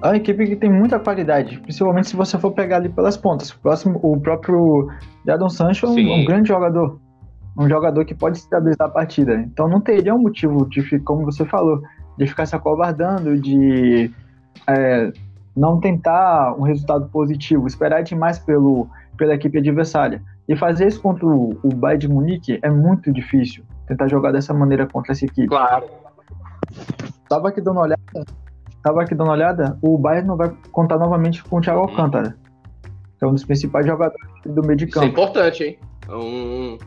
É 0.03 0.09
a 0.09 0.17
equipe 0.17 0.47
que 0.47 0.57
tem 0.57 0.71
muita 0.71 0.99
qualidade, 0.99 1.59
principalmente 1.61 2.09
se 2.09 2.17
você 2.17 2.39
for 2.39 2.53
pegar 2.53 2.77
ali 2.77 2.89
pelas 2.89 3.17
pontas. 3.17 3.51
O, 3.51 3.61
próximo, 3.61 4.01
o 4.03 4.19
próprio 4.19 4.89
Jadon 5.27 5.49
Sancho 5.49 5.87
é 5.87 5.89
um, 5.91 6.21
um 6.21 6.25
grande 6.25 6.49
jogador. 6.49 6.99
Um 7.59 7.69
jogador 7.69 8.05
que 8.05 8.15
pode 8.15 8.39
estabilizar 8.39 8.89
a 8.89 8.91
partida. 8.91 9.35
Então 9.35 9.69
não 9.69 9.81
teria 9.81 10.15
um 10.15 10.19
motivo 10.19 10.69
de, 10.69 10.99
como 11.01 11.25
você 11.25 11.45
falou, 11.45 11.83
de 12.17 12.27
ficar 12.27 12.47
se 12.47 12.55
acovardando, 12.55 13.37
de 13.39 14.11
é, 14.67 15.13
não 15.57 15.81
tentar 15.81 16.55
um 16.59 16.63
resultado 16.63 17.09
positivo, 17.09 17.67
esperar 17.67 18.03
demais 18.03 18.39
pelo, 18.39 18.89
pela 19.17 19.35
equipe 19.35 19.59
adversária. 19.59 20.23
E 20.49 20.57
fazer 20.57 20.89
isso 20.89 21.01
contra 21.01 21.27
o, 21.27 21.59
o 21.63 21.69
Bayern 21.75 22.01
de 22.01 22.09
Munique 22.09 22.59
é 22.63 22.71
muito 22.71 23.13
difícil. 23.13 23.65
Tentar 23.87 24.09
jogar 24.09 24.33
dessa 24.33 24.53
maneira 24.55 24.87
contra 24.87 25.13
essa 25.13 25.25
equipe. 25.25 25.47
Claro. 25.47 25.87
Tava 27.29 27.49
aqui 27.49 27.61
dando 27.61 27.77
uma 27.77 27.83
olhada. 27.83 28.03
Tava 28.83 29.03
aqui 29.03 29.15
dando 29.15 29.29
uma 29.29 29.35
olhada. 29.35 29.79
O 29.83 29.97
Bayern 29.99 30.27
não 30.27 30.37
vai 30.37 30.53
contar 30.73 30.99
novamente 30.99 31.45
com 31.45 31.59
o 31.59 31.61
Thiago 31.61 31.81
Alcântara. 31.81 32.37
Que 33.19 33.25
é 33.25 33.29
um 33.29 33.33
dos 33.33 33.45
principais 33.45 33.87
jogadores 33.87 34.27
do 34.45 34.63
meio 34.63 34.77
de 34.77 34.87
campo. 34.87 35.07
Isso 35.07 35.09
é 35.09 35.13
importante, 35.13 35.65
hein? 35.65 35.79
É 36.09 36.15
um, 36.15 36.79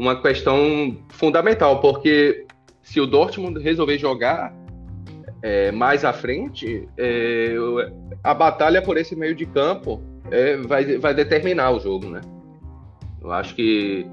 uma 0.00 0.16
questão 0.16 0.96
fundamental, 1.10 1.78
porque 1.82 2.46
se 2.80 2.98
o 2.98 3.06
Dortmund 3.06 3.60
resolver 3.60 3.98
jogar 3.98 4.50
é, 5.42 5.70
mais 5.70 6.06
à 6.06 6.12
frente, 6.14 6.88
é, 6.96 7.54
a 8.24 8.32
batalha 8.32 8.80
por 8.80 8.96
esse 8.96 9.14
meio 9.14 9.34
de 9.34 9.44
campo 9.44 10.00
é, 10.30 10.56
vai, 10.56 10.96
vai 10.96 11.12
determinar 11.12 11.72
o 11.72 11.80
jogo, 11.80 12.08
né? 12.08 12.22
Eu 13.20 13.30
acho 13.30 13.54
que 13.54 14.06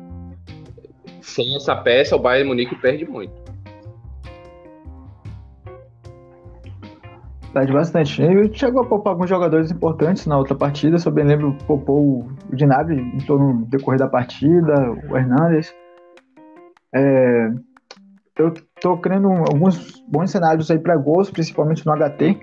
sem 1.22 1.56
essa 1.56 1.74
peça 1.74 2.18
o 2.18 2.20
Bayern 2.20 2.50
Munique 2.50 2.76
perde 2.76 3.06
muito. 3.06 3.47
Perde 7.58 7.74
bastante. 7.74 8.22
Ele 8.22 8.54
chegou 8.54 8.84
a 8.84 8.86
poupar 8.86 9.14
alguns 9.14 9.28
jogadores 9.28 9.72
importantes 9.72 10.28
na 10.28 10.38
outra 10.38 10.54
partida, 10.54 11.00
se 11.00 11.08
eu 11.08 11.12
bem 11.12 11.26
lembro, 11.26 11.58
poupou 11.66 12.20
o 12.20 12.56
Gnabry 12.56 13.02
em 13.02 13.18
torno 13.26 13.52
no 13.52 13.66
decorrer 13.66 13.98
da 13.98 14.08
partida, 14.08 14.92
o 15.10 15.18
Hernandes. 15.18 15.74
É, 16.94 17.50
eu 18.38 18.54
tô 18.80 18.96
crendo 19.00 19.30
alguns 19.30 20.04
bons 20.08 20.30
cenários 20.30 20.70
aí 20.70 20.78
para 20.78 20.96
gols, 20.98 21.32
principalmente 21.32 21.84
no 21.84 21.94
HT, 21.94 22.38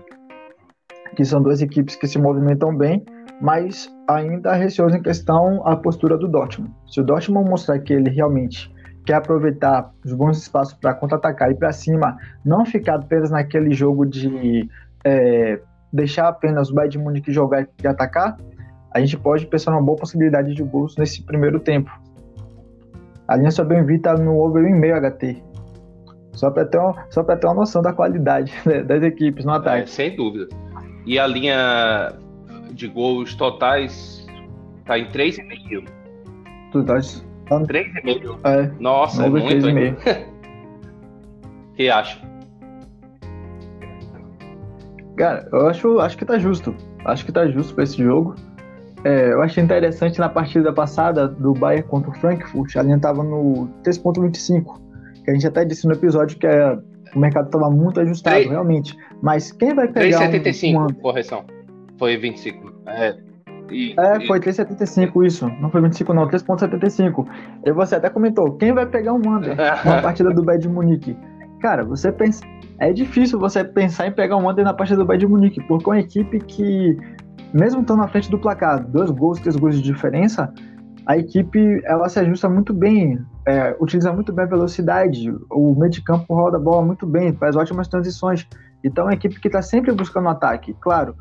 que 1.14 1.24
são 1.24 1.40
duas 1.40 1.62
equipes 1.62 1.94
que 1.94 2.08
se 2.08 2.18
movimentam 2.18 2.76
bem, 2.76 3.06
mas 3.40 3.88
ainda 4.10 4.52
receoso 4.54 4.96
em 4.96 5.02
questão 5.02 5.64
a 5.64 5.76
postura 5.76 6.18
do 6.18 6.26
Dortmund. 6.26 6.74
Se 6.88 7.00
o 7.00 7.04
Dortmund 7.04 7.48
mostrar 7.48 7.78
que 7.78 7.92
ele 7.92 8.10
realmente 8.10 8.68
quer 9.06 9.14
aproveitar 9.14 9.92
os 10.04 10.12
bons 10.12 10.38
espaços 10.38 10.74
para 10.74 10.94
contra-atacar 10.94 11.50
e 11.50 11.54
para 11.54 11.70
cima, 11.72 12.16
não 12.44 12.64
ficar 12.64 12.96
apenas 12.96 13.30
naquele 13.30 13.72
jogo 13.72 14.04
de 14.04 14.68
é, 15.04 15.60
deixar 15.92 16.28
apenas 16.28 16.70
o 16.70 16.74
Bayern 16.74 16.92
de 16.92 16.98
Munique 16.98 17.32
jogar 17.32 17.68
e 17.82 17.86
atacar, 17.86 18.36
a 18.92 19.00
gente 19.00 19.16
pode 19.16 19.46
pensar 19.46 19.70
numa 19.72 19.82
boa 19.82 19.98
possibilidade 19.98 20.54
de 20.54 20.62
gols 20.62 20.96
nesse 20.96 21.22
primeiro 21.22 21.60
tempo. 21.60 21.90
A 23.26 23.36
linha 23.36 23.50
só 23.50 23.64
bem 23.64 23.84
vita 23.84 24.14
no 24.14 24.38
over 24.38 24.62
1,5 24.64 25.16
HT. 25.16 25.42
Só 26.32 26.50
para 26.50 26.64
ter, 26.64 26.80
só 27.10 27.22
ter 27.22 27.46
uma 27.46 27.54
noção 27.54 27.80
da 27.80 27.92
qualidade 27.92 28.52
né, 28.66 28.82
das 28.82 29.02
equipes 29.02 29.44
no 29.44 29.52
é, 29.52 29.56
ataque. 29.56 29.82
É, 29.82 29.86
sem 29.86 30.16
dúvida. 30.16 30.48
E 31.06 31.18
a 31.18 31.26
linha 31.26 32.12
de 32.72 32.88
gols 32.88 33.34
totais 33.34 34.26
tá 34.84 34.98
em 34.98 35.06
3,5. 35.10 35.88
Totais. 36.72 37.26
Tá... 37.48 37.60
3,5. 37.60 38.38
É. 38.44 38.70
Nossa, 38.80 39.26
é 39.26 39.30
muito, 39.30 39.68
hein? 39.68 39.96
O 41.72 41.76
que 41.76 41.90
acha? 41.90 42.20
Cara, 45.16 45.48
eu 45.52 45.68
acho, 45.68 45.98
acho 46.00 46.18
que 46.18 46.24
tá 46.24 46.38
justo. 46.38 46.74
Acho 47.04 47.24
que 47.24 47.32
tá 47.32 47.46
justo 47.48 47.74
para 47.74 47.84
esse 47.84 48.02
jogo. 48.02 48.34
É, 49.04 49.32
eu 49.32 49.42
achei 49.42 49.62
interessante 49.62 50.18
na 50.18 50.28
partida 50.28 50.72
passada 50.72 51.28
do 51.28 51.52
Bayern 51.52 51.86
contra 51.86 52.10
o 52.10 52.14
Frankfurt, 52.14 52.74
a 52.76 52.82
linha 52.82 52.98
tava 52.98 53.22
no 53.22 53.68
3.25 53.84 54.84
que 55.24 55.30
a 55.30 55.34
gente 55.34 55.46
até 55.46 55.64
disse 55.64 55.86
no 55.86 55.94
episódio 55.94 56.38
que 56.38 56.46
é, 56.46 56.78
o 57.14 57.18
mercado 57.18 57.46
estava 57.46 57.70
muito 57.70 57.98
ajustado, 58.00 58.36
3, 58.36 58.50
realmente. 58.50 58.96
Mas 59.22 59.50
quem 59.50 59.74
vai 59.74 59.88
pegar 59.88 60.30
3,75, 60.30 60.90
um, 60.90 60.94
correção. 60.94 61.44
Foi 61.98 62.16
25. 62.16 62.72
É, 62.86 63.16
e, 63.70 63.94
é 63.98 64.26
foi 64.26 64.38
3,75 64.38 65.26
isso. 65.26 65.50
Não 65.60 65.70
foi 65.70 65.80
25 65.80 66.12
não, 66.12 66.28
3,75. 66.28 67.26
E 67.64 67.72
você 67.72 67.96
até 67.96 68.10
comentou, 68.10 68.52
quem 68.52 68.72
vai 68.72 68.84
pegar 68.84 69.14
um 69.14 69.22
under 69.26 69.56
na 69.56 70.02
partida 70.02 70.30
do 70.30 70.42
Bayern 70.42 70.62
de 70.62 70.68
Munique? 70.68 71.16
Cara, 71.64 71.82
você 71.82 72.12
pensa... 72.12 72.44
É 72.78 72.92
difícil 72.92 73.40
você 73.40 73.64
pensar 73.64 74.06
em 74.06 74.12
pegar 74.12 74.36
um 74.36 74.50
under 74.50 74.62
na 74.62 74.74
partida 74.74 74.98
do 74.98 75.06
Bayern 75.06 75.24
de 75.24 75.32
Munique, 75.32 75.66
porque 75.66 75.88
é 75.88 75.92
uma 75.94 75.98
equipe 75.98 76.38
que, 76.40 76.94
mesmo 77.54 77.80
estando 77.80 78.00
na 78.00 78.08
frente 78.08 78.30
do 78.30 78.38
placar, 78.38 78.86
dois 78.86 79.10
gols, 79.10 79.40
três 79.40 79.56
gols 79.56 79.76
de 79.76 79.80
diferença, 79.80 80.52
a 81.06 81.16
equipe 81.16 81.80
ela 81.86 82.06
se 82.10 82.18
ajusta 82.18 82.50
muito 82.50 82.74
bem, 82.74 83.18
é, 83.46 83.74
utiliza 83.80 84.12
muito 84.12 84.30
bem 84.30 84.44
a 84.44 84.48
velocidade, 84.48 85.34
o 85.50 85.74
meio 85.74 85.90
de 85.90 86.02
campo 86.02 86.34
roda 86.34 86.58
a 86.58 86.60
bola 86.60 86.84
muito 86.84 87.06
bem, 87.06 87.32
faz 87.32 87.56
ótimas 87.56 87.88
transições. 87.88 88.46
Então 88.84 89.04
é 89.04 89.06
uma 89.06 89.14
equipe 89.14 89.40
que 89.40 89.48
está 89.48 89.62
sempre 89.62 89.90
buscando 89.90 90.28
ataque. 90.28 90.76
Claro, 90.82 91.16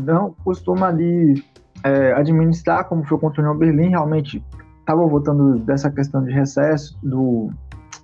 não 0.00 0.34
costuma 0.42 0.88
ali 0.88 1.44
é, 1.84 2.14
administrar 2.14 2.88
como 2.88 3.04
foi 3.04 3.18
contra 3.18 3.42
o 3.42 3.44
União 3.44 3.58
Berlim, 3.58 3.90
realmente 3.90 4.42
estava 4.80 5.06
voltando 5.06 5.58
dessa 5.58 5.90
questão 5.90 6.24
de 6.24 6.32
recesso, 6.32 6.98
do, 7.02 7.50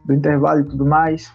do 0.05 0.13
intervalo 0.13 0.61
e 0.61 0.65
tudo 0.65 0.85
mais. 0.85 1.33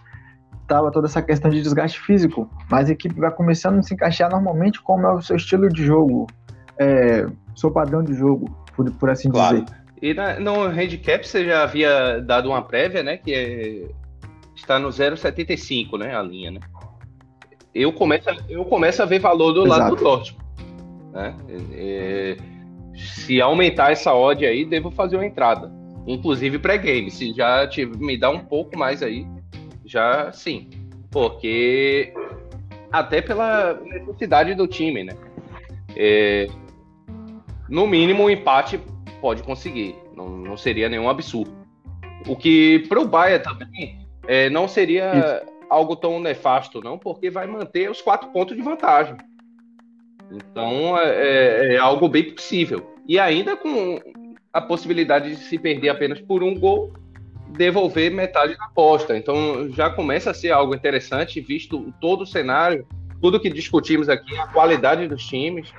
Tava 0.66 0.90
toda 0.90 1.06
essa 1.06 1.20
questão 1.20 1.50
de 1.50 1.60
desgaste 1.60 2.00
físico, 2.00 2.48
mas 2.70 2.88
a 2.88 2.92
equipe 2.92 3.14
vai 3.18 3.30
começando 3.30 3.78
a 3.78 3.82
se 3.82 3.92
encaixar 3.92 4.30
normalmente 4.30 4.80
como 4.80 5.06
é 5.06 5.12
o 5.12 5.20
seu 5.20 5.36
estilo 5.36 5.68
de 5.68 5.84
jogo, 5.84 6.26
é, 6.78 7.26
seu 7.54 7.70
padrão 7.70 8.02
de 8.02 8.14
jogo, 8.14 8.50
por, 8.74 8.90
por 8.92 9.10
assim 9.10 9.30
claro. 9.30 9.62
dizer. 9.62 9.84
E 10.00 10.14
na, 10.14 10.38
no 10.38 10.64
handicap 10.64 11.26
você 11.26 11.44
já 11.44 11.62
havia 11.62 12.20
dado 12.20 12.48
uma 12.48 12.62
prévia, 12.62 13.02
né? 13.02 13.16
Que 13.16 13.32
é, 13.34 13.88
está 14.54 14.78
no 14.78 14.88
0,75, 14.88 15.98
né? 15.98 16.16
A 16.16 16.22
linha, 16.22 16.50
né? 16.50 16.60
Eu 17.74 17.92
começo, 17.92 18.28
eu 18.48 18.64
começo 18.64 19.02
a 19.02 19.06
ver 19.06 19.18
valor 19.18 19.52
do 19.52 19.66
Exato. 19.66 19.80
lado 19.80 19.96
do 19.96 20.02
Dortmund. 20.02 20.44
Né? 21.12 21.34
É, 21.72 22.36
se 22.94 23.40
aumentar 23.40 23.92
essa 23.92 24.14
odd 24.14 24.44
aí, 24.44 24.64
devo 24.64 24.90
fazer 24.90 25.16
uma 25.16 25.26
entrada. 25.26 25.72
Inclusive 26.06 26.58
pré-game. 26.58 27.10
Se 27.10 27.32
já 27.32 27.66
te, 27.66 27.86
me 27.86 28.16
dá 28.18 28.30
um 28.30 28.40
pouco 28.40 28.78
mais 28.78 29.02
aí, 29.02 29.26
já 29.84 30.32
sim. 30.32 30.68
Porque 31.10 32.12
até 32.90 33.20
pela 33.20 33.74
necessidade 33.74 34.54
do 34.54 34.66
time, 34.66 35.04
né? 35.04 35.16
É, 35.96 36.48
no 37.68 37.86
mínimo, 37.86 38.24
um 38.24 38.30
empate 38.30 38.80
pode 39.20 39.42
conseguir. 39.42 39.96
Não, 40.16 40.28
não 40.28 40.56
seria 40.56 40.88
nenhum 40.88 41.08
absurdo. 41.08 41.52
O 42.26 42.36
que 42.36 42.80
para 42.88 43.00
o 43.00 43.06
Bahia 43.06 43.38
também 43.38 43.98
é, 44.26 44.48
não 44.48 44.66
seria 44.66 45.12
Isso. 45.12 45.52
algo 45.68 45.96
tão 45.96 46.20
nefasto, 46.20 46.80
não, 46.80 46.98
porque 46.98 47.30
vai 47.30 47.46
manter 47.46 47.90
os 47.90 48.00
quatro 48.00 48.28
pontos 48.30 48.56
de 48.56 48.62
vantagem. 48.62 49.16
Então 50.30 50.98
é, 50.98 51.04
é, 51.08 51.74
é 51.74 51.78
algo 51.78 52.08
bem 52.08 52.32
possível. 52.32 52.94
E 53.06 53.18
ainda 53.18 53.56
com 53.56 53.98
a 54.52 54.60
possibilidade 54.60 55.30
de 55.30 55.36
se 55.36 55.58
perder 55.58 55.90
apenas 55.90 56.20
por 56.20 56.42
um 56.42 56.58
gol, 56.58 56.92
devolver 57.56 58.10
metade 58.10 58.56
da 58.56 58.64
aposta. 58.66 59.16
Então 59.16 59.68
já 59.70 59.90
começa 59.90 60.30
a 60.30 60.34
ser 60.34 60.50
algo 60.50 60.74
interessante, 60.74 61.40
visto 61.40 61.92
todo 62.00 62.22
o 62.22 62.26
cenário, 62.26 62.86
tudo 63.20 63.40
que 63.40 63.50
discutimos 63.50 64.08
aqui, 64.08 64.36
a 64.36 64.46
qualidade 64.46 65.08
dos 65.08 65.26
times. 65.26 65.72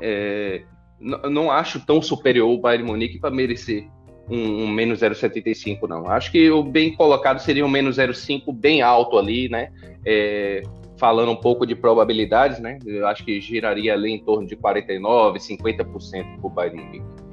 É, 0.00 0.62
não 1.00 1.50
acho 1.50 1.84
tão 1.84 2.00
superior 2.00 2.50
o 2.50 2.58
Bayern 2.58 2.86
Munique 2.86 3.18
para 3.18 3.30
merecer 3.30 3.86
um, 4.28 4.64
um 4.64 4.68
menos 4.68 5.00
0,75, 5.00 5.88
não. 5.88 6.08
Acho 6.08 6.30
que 6.32 6.50
o 6.50 6.62
bem 6.62 6.94
colocado 6.94 7.38
seria 7.38 7.64
um 7.64 7.68
menos 7.68 7.96
0,5 7.96 8.52
bem 8.52 8.80
alto 8.82 9.18
ali, 9.18 9.48
né? 9.48 9.70
É, 10.04 10.62
falando 10.96 11.30
um 11.30 11.36
pouco 11.36 11.66
de 11.66 11.74
probabilidades, 11.74 12.58
né? 12.58 12.78
Eu 12.86 13.06
acho 13.06 13.24
que 13.24 13.40
giraria 13.40 13.92
ali 13.92 14.12
em 14.12 14.18
torno 14.18 14.46
de 14.46 14.56
49%, 14.56 15.36
50% 15.36 16.38
para 16.38 16.46
o 16.46 16.48
Bayern 16.48 16.82
Munique. 16.82 17.23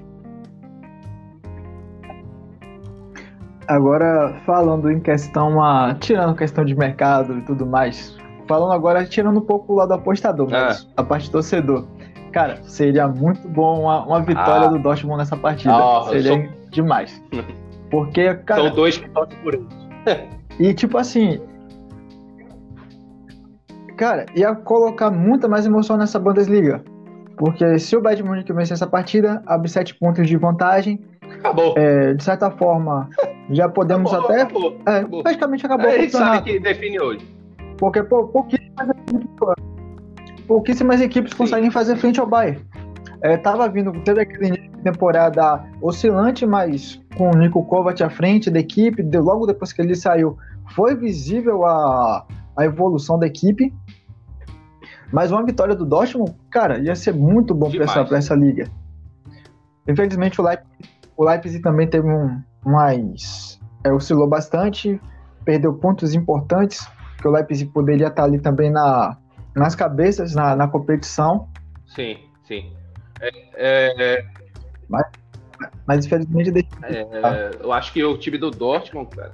Agora, 3.72 4.34
falando 4.46 4.92
em 4.92 5.00
questão, 5.00 5.64
a, 5.64 5.96
tirando 5.96 6.36
questão 6.36 6.66
de 6.66 6.76
mercado 6.76 7.38
e 7.38 7.42
tudo 7.44 7.66
mais, 7.66 8.18
falando 8.46 8.74
agora, 8.74 9.06
tirando 9.06 9.38
um 9.38 9.46
pouco 9.46 9.72
o 9.72 9.76
lado 9.78 9.94
apostador, 9.94 10.50
mas 10.52 10.86
ah. 10.90 11.02
a 11.02 11.04
parte 11.06 11.32
torcedor. 11.32 11.88
Cara, 12.34 12.62
seria 12.64 13.08
muito 13.08 13.48
bom 13.48 13.84
uma, 13.84 14.06
uma 14.06 14.22
vitória 14.22 14.68
ah. 14.68 14.72
do 14.72 14.78
Dortmund 14.78 15.20
nessa 15.20 15.38
partida. 15.38 15.74
Ah, 15.74 16.06
seria 16.10 16.34
sou... 16.34 16.70
demais. 16.70 17.24
Porque, 17.90 18.34
cara. 18.34 18.64
São 18.64 18.76
dois 18.76 18.98
que 18.98 19.10
torcem 19.10 19.38
por 19.40 19.54
eles. 19.54 19.68
e 20.60 20.74
tipo 20.74 20.98
assim. 20.98 21.40
Cara, 23.96 24.26
ia 24.36 24.54
colocar 24.54 25.10
muita 25.10 25.48
mais 25.48 25.66
emoção 25.66 25.96
nessa 25.96 26.20
Bundesliga. 26.20 26.84
Porque 27.38 27.80
se 27.80 27.96
o 27.96 28.02
Bayern 28.02 28.28
Munique 28.28 28.52
vencer 28.52 28.74
essa 28.74 28.88
partida, 28.88 29.42
abre 29.46 29.70
sete 29.70 29.96
pontos 29.96 30.28
de 30.28 30.36
vantagem. 30.36 31.00
Acabou. 31.40 31.74
É, 31.78 32.14
de 32.14 32.22
certa 32.22 32.52
forma, 32.52 33.10
já 33.50 33.68
podemos 33.68 34.14
acabou, 34.14 34.30
até. 34.30 34.42
Acabou, 34.42 34.78
é, 34.86 34.98
acabou. 34.98 35.24
Praticamente 35.24 35.66
acabou. 35.66 35.88
A 35.88 35.98
gente 35.98 36.12
sabe 36.12 36.52
que 36.52 36.60
define 36.60 37.00
hoje. 37.00 37.42
Porque, 37.78 38.04
pô, 38.04 38.32
mais 38.78 38.90
é 38.90 38.94
pouquíssimas 40.48 41.02
equipes 41.02 41.34
conseguem 41.34 41.72
fazer 41.72 41.96
frente 41.96 42.20
ao 42.20 42.28
Bayern. 42.28 42.64
É, 43.22 43.38
tava 43.38 43.68
vindo, 43.70 43.92
teve 44.04 44.22
aquele 44.22 44.70
temporada 44.84 45.64
oscilante, 45.82 46.46
mas 46.46 47.02
com 47.16 47.32
o 47.32 47.38
Nico 47.38 47.64
Kovac 47.66 48.02
à 48.04 48.10
frente 48.10 48.50
da 48.50 48.60
equipe, 48.60 49.02
de, 49.02 49.18
logo 49.18 49.46
depois 49.46 49.72
que 49.72 49.82
ele 49.82 49.96
saiu, 49.96 50.38
foi 50.76 50.96
visível 50.96 51.66
a, 51.66 52.26
a 52.58 52.66
evolução 52.66 53.18
da 53.18 53.28
equipe. 53.28 53.74
Mas 55.12 55.32
uma 55.32 55.44
vitória 55.44 55.76
do 55.76 55.86
Dortmund, 55.86 56.34
cara, 56.50 56.80
ia 56.80 56.96
ser 56.96 57.14
muito 57.14 57.54
bom 57.54 57.70
para 57.70 57.84
essa, 57.84 58.16
essa 58.16 58.36
liga. 58.36 58.68
Infelizmente 59.88 60.40
o 60.40 60.44
Leipzig, 60.44 60.70
o 61.18 61.26
Leipzig 61.26 61.62
também 61.62 61.88
teve 61.88 62.08
um 62.08 62.42
mais 62.66 63.60
é, 63.84 63.92
oscilou 63.92 64.28
bastante, 64.28 65.00
perdeu 65.44 65.74
pontos 65.74 66.14
importantes, 66.14 66.88
que 67.20 67.28
o 67.28 67.32
Leipzig 67.32 67.72
poderia 67.72 68.08
estar 68.08 68.24
ali 68.24 68.40
também 68.40 68.72
na, 68.72 69.18
nas 69.56 69.76
cabeças 69.76 70.34
na, 70.34 70.56
na 70.56 70.68
competição. 70.68 71.48
Sim, 71.86 72.18
sim. 72.44 72.72
É, 73.20 73.30
é, 73.56 73.94
é... 73.98 74.26
Mas, 74.88 75.06
mas 75.88 76.06
infelizmente 76.06 76.52
deixa... 76.52 76.68
é, 76.84 77.52
eu 77.62 77.72
acho 77.72 77.94
que 77.94 78.04
o 78.04 78.18
time 78.18 78.38
do 78.38 78.50
Dortmund, 78.50 79.16
cara, 79.16 79.34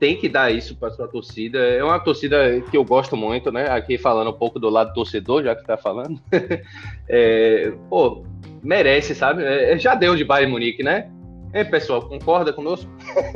tem 0.00 0.16
que 0.16 0.28
dar 0.28 0.50
isso 0.50 0.74
para 0.74 0.90
sua 0.90 1.06
torcida. 1.06 1.58
É 1.58 1.84
uma 1.84 2.00
torcida 2.00 2.60
que 2.62 2.76
eu 2.76 2.82
gosto 2.82 3.16
muito, 3.16 3.52
né? 3.52 3.70
Aqui 3.70 3.98
falando 3.98 4.30
um 4.30 4.38
pouco 4.38 4.58
do 4.58 4.70
lado 4.70 4.94
torcedor, 4.94 5.44
já 5.44 5.54
que 5.54 5.64
tá 5.64 5.76
falando. 5.76 6.18
é, 7.06 7.70
pô, 7.90 8.24
merece, 8.62 9.14
sabe? 9.14 9.44
É, 9.44 9.78
já 9.78 9.94
deu 9.94 10.16
de 10.16 10.24
Bayern 10.24 10.50
Munique, 10.50 10.82
né? 10.82 11.10
É, 11.52 11.64
pessoal, 11.64 12.02
concorda 12.02 12.52
conosco? 12.52 12.90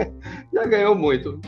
já 0.53 0.65
ganhou 0.67 0.95
muito. 0.95 1.41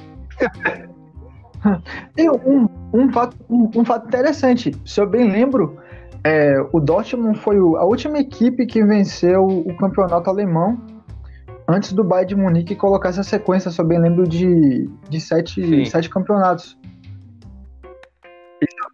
Tem 2.14 2.30
um, 2.30 2.68
um, 2.92 3.12
fato, 3.12 3.36
um, 3.48 3.70
um, 3.76 3.84
fato 3.84 4.06
interessante. 4.06 4.74
Se 4.84 5.00
eu 5.00 5.08
bem 5.08 5.30
lembro, 5.30 5.78
é, 6.24 6.54
o 6.72 6.80
Dortmund 6.80 7.38
foi 7.38 7.56
a 7.56 7.84
última 7.84 8.18
equipe 8.18 8.66
que 8.66 8.84
venceu 8.84 9.44
o 9.44 9.76
campeonato 9.76 10.28
alemão 10.28 10.80
antes 11.68 11.92
do 11.92 12.04
Bayern 12.04 12.28
de 12.28 12.36
Munique 12.36 12.76
colocar 12.76 13.08
essa 13.08 13.22
sequência. 13.22 13.70
Se 13.70 13.80
eu 13.80 13.84
bem 13.84 14.00
lembro 14.00 14.28
de, 14.28 14.88
de 15.08 15.20
sete, 15.20 15.86
sete 15.86 16.08
campeonatos. 16.08 16.78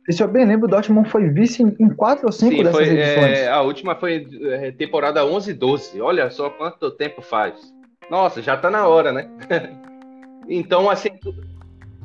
E 0.09 0.12
se 0.12 0.23
eu 0.23 0.29
bem 0.29 0.45
lembro, 0.45 0.67
o 0.67 0.71
Dortmund 0.71 1.09
foi 1.09 1.29
vice 1.29 1.62
em, 1.62 1.88
quatro 1.91 2.27
ou 2.27 2.33
cinco 2.33 2.62
dessas 2.62 2.73
foi, 2.73 2.99
edições. 2.99 3.38
É, 3.38 3.49
a 3.49 3.61
última 3.62 3.95
foi 3.95 4.27
é, 4.43 4.73
temporada 4.73 5.25
11 5.25 5.51
e 5.51 5.55
12. 5.55 6.01
Olha 6.01 6.31
só 6.31 6.51
quanto 6.51 6.91
tempo 6.91 7.23
faz. 7.23 7.73
Nossa, 8.11 8.43
já 8.43 8.57
tá 8.57 8.69
na 8.69 8.87
hora, 8.88 9.12
né? 9.12 9.31
então, 10.49 10.91
assim, 10.91 11.11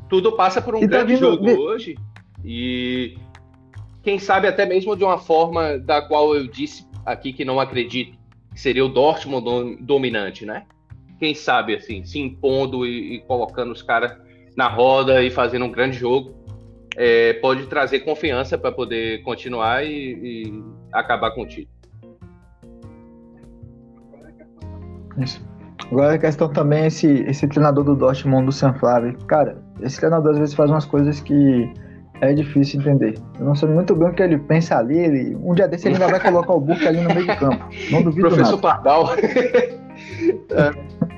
tudo 0.08 0.36
passa 0.36 0.62
por 0.62 0.76
um 0.76 0.78
e 0.78 0.82
tá 0.82 0.86
grande 0.86 1.14
tá 1.14 1.28
vindo, 1.28 1.44
jogo 1.44 1.60
hoje. 1.60 1.96
E 2.44 3.18
quem 4.02 4.18
sabe 4.18 4.46
até 4.46 4.64
mesmo 4.64 4.96
de 4.96 5.02
uma 5.02 5.18
forma 5.18 5.76
da 5.78 6.00
qual 6.00 6.36
eu 6.36 6.46
disse 6.46 6.86
aqui 7.04 7.32
que 7.32 7.44
não 7.44 7.58
acredito, 7.58 8.16
que 8.54 8.60
seria 8.60 8.84
o 8.84 8.88
Dortmund 8.88 9.76
dominante, 9.80 10.46
né? 10.46 10.66
Quem 11.18 11.34
sabe, 11.34 11.74
assim, 11.74 12.04
se 12.04 12.20
impondo 12.20 12.86
e, 12.86 13.16
e 13.16 13.20
colocando 13.22 13.72
os 13.72 13.82
caras 13.82 14.16
na 14.56 14.68
roda 14.68 15.20
e 15.20 15.30
fazendo 15.30 15.64
um 15.64 15.70
grande 15.70 15.96
jogo, 15.96 16.37
é, 17.00 17.34
pode 17.34 17.64
trazer 17.68 18.00
confiança 18.00 18.58
para 18.58 18.72
poder 18.72 19.22
continuar 19.22 19.84
e, 19.84 19.88
e 19.88 20.64
acabar 20.92 21.30
com 21.30 21.42
o 21.42 21.46
título. 21.46 21.72
Isso. 25.16 25.46
Agora 25.92 26.14
a 26.14 26.18
questão 26.18 26.52
também 26.52 26.82
é 26.82 26.86
esse, 26.88 27.06
esse 27.22 27.46
treinador 27.46 27.84
do 27.84 27.94
Dortmund, 27.94 28.46
do 28.46 28.52
Sanflave. 28.52 29.16
Cara, 29.28 29.62
esse 29.80 29.98
treinador 29.98 30.32
às 30.32 30.38
vezes 30.38 30.54
faz 30.54 30.70
umas 30.70 30.84
coisas 30.84 31.20
que 31.20 31.72
é 32.20 32.34
difícil 32.34 32.80
entender. 32.80 33.14
Eu 33.38 33.46
não 33.46 33.54
sei 33.54 33.68
muito 33.68 33.94
bem 33.94 34.08
o 34.08 34.12
que 34.12 34.22
ele 34.22 34.36
pensa 34.36 34.76
ali. 34.76 34.98
Ele, 34.98 35.36
um 35.36 35.54
dia 35.54 35.68
desse 35.68 35.86
ele 35.86 35.94
ainda 35.94 36.08
vai 36.08 36.20
colocar 36.20 36.52
o 36.52 36.60
Burke 36.60 36.86
ali 36.86 37.00
no 37.00 37.14
meio 37.14 37.26
de 37.26 37.36
campo. 37.36 37.64
Não 37.92 38.02
duvido 38.02 38.28
Professor 38.28 38.56
nada. 38.56 38.60
Pardal. 38.60 39.14
é. 40.50 41.17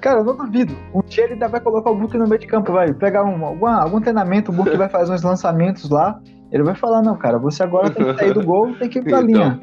Cara, 0.00 0.20
eu 0.20 0.24
não 0.24 0.36
duvido. 0.36 0.74
Um 0.94 1.00
dia 1.00 1.24
ele 1.24 1.34
ainda 1.34 1.48
vai 1.48 1.60
colocar 1.60 1.90
o 1.90 1.94
Burke 1.94 2.18
no 2.18 2.26
meio 2.26 2.40
de 2.40 2.46
campo. 2.46 2.72
Vai 2.72 2.92
pegar 2.92 3.24
um, 3.24 3.44
algum, 3.44 3.66
algum 3.66 4.00
treinamento, 4.00 4.50
o 4.50 4.54
Burke 4.54 4.76
vai 4.76 4.88
fazer 4.88 5.12
uns 5.12 5.22
lançamentos 5.22 5.88
lá. 5.90 6.20
Ele 6.50 6.62
vai 6.62 6.74
falar, 6.74 7.02
não, 7.02 7.16
cara, 7.16 7.38
você 7.38 7.62
agora 7.62 7.90
tem 7.90 8.06
que 8.06 8.18
sair 8.18 8.32
do 8.32 8.44
gol, 8.44 8.74
tem 8.78 8.88
que 8.88 8.98
ir 8.98 9.02
pra 9.02 9.20
então, 9.22 9.26
linha. 9.26 9.60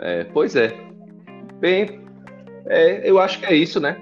É, 0.00 0.24
pois 0.24 0.54
é. 0.54 0.74
Bem, 1.60 2.00
é, 2.66 3.08
eu 3.08 3.18
acho 3.18 3.40
que 3.40 3.46
é 3.46 3.54
isso, 3.54 3.80
né? 3.80 3.96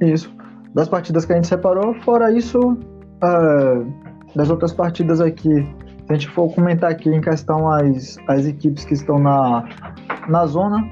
Isso. 0.00 0.34
Das 0.74 0.88
partidas 0.88 1.24
que 1.24 1.32
a 1.32 1.36
gente 1.36 1.46
separou, 1.46 1.94
fora 2.02 2.30
isso, 2.30 2.58
uh, 2.60 3.92
das 4.34 4.50
outras 4.50 4.74
partidas 4.74 5.20
aqui, 5.22 5.48
se 5.48 6.10
a 6.10 6.12
gente 6.12 6.28
for 6.28 6.52
comentar 6.54 6.90
aqui 6.90 7.08
em 7.08 7.20
questão 7.20 7.70
as, 7.70 8.18
as 8.28 8.44
equipes 8.44 8.84
que 8.84 8.92
estão 8.92 9.18
na, 9.18 9.64
na 10.28 10.46
zona, 10.46 10.88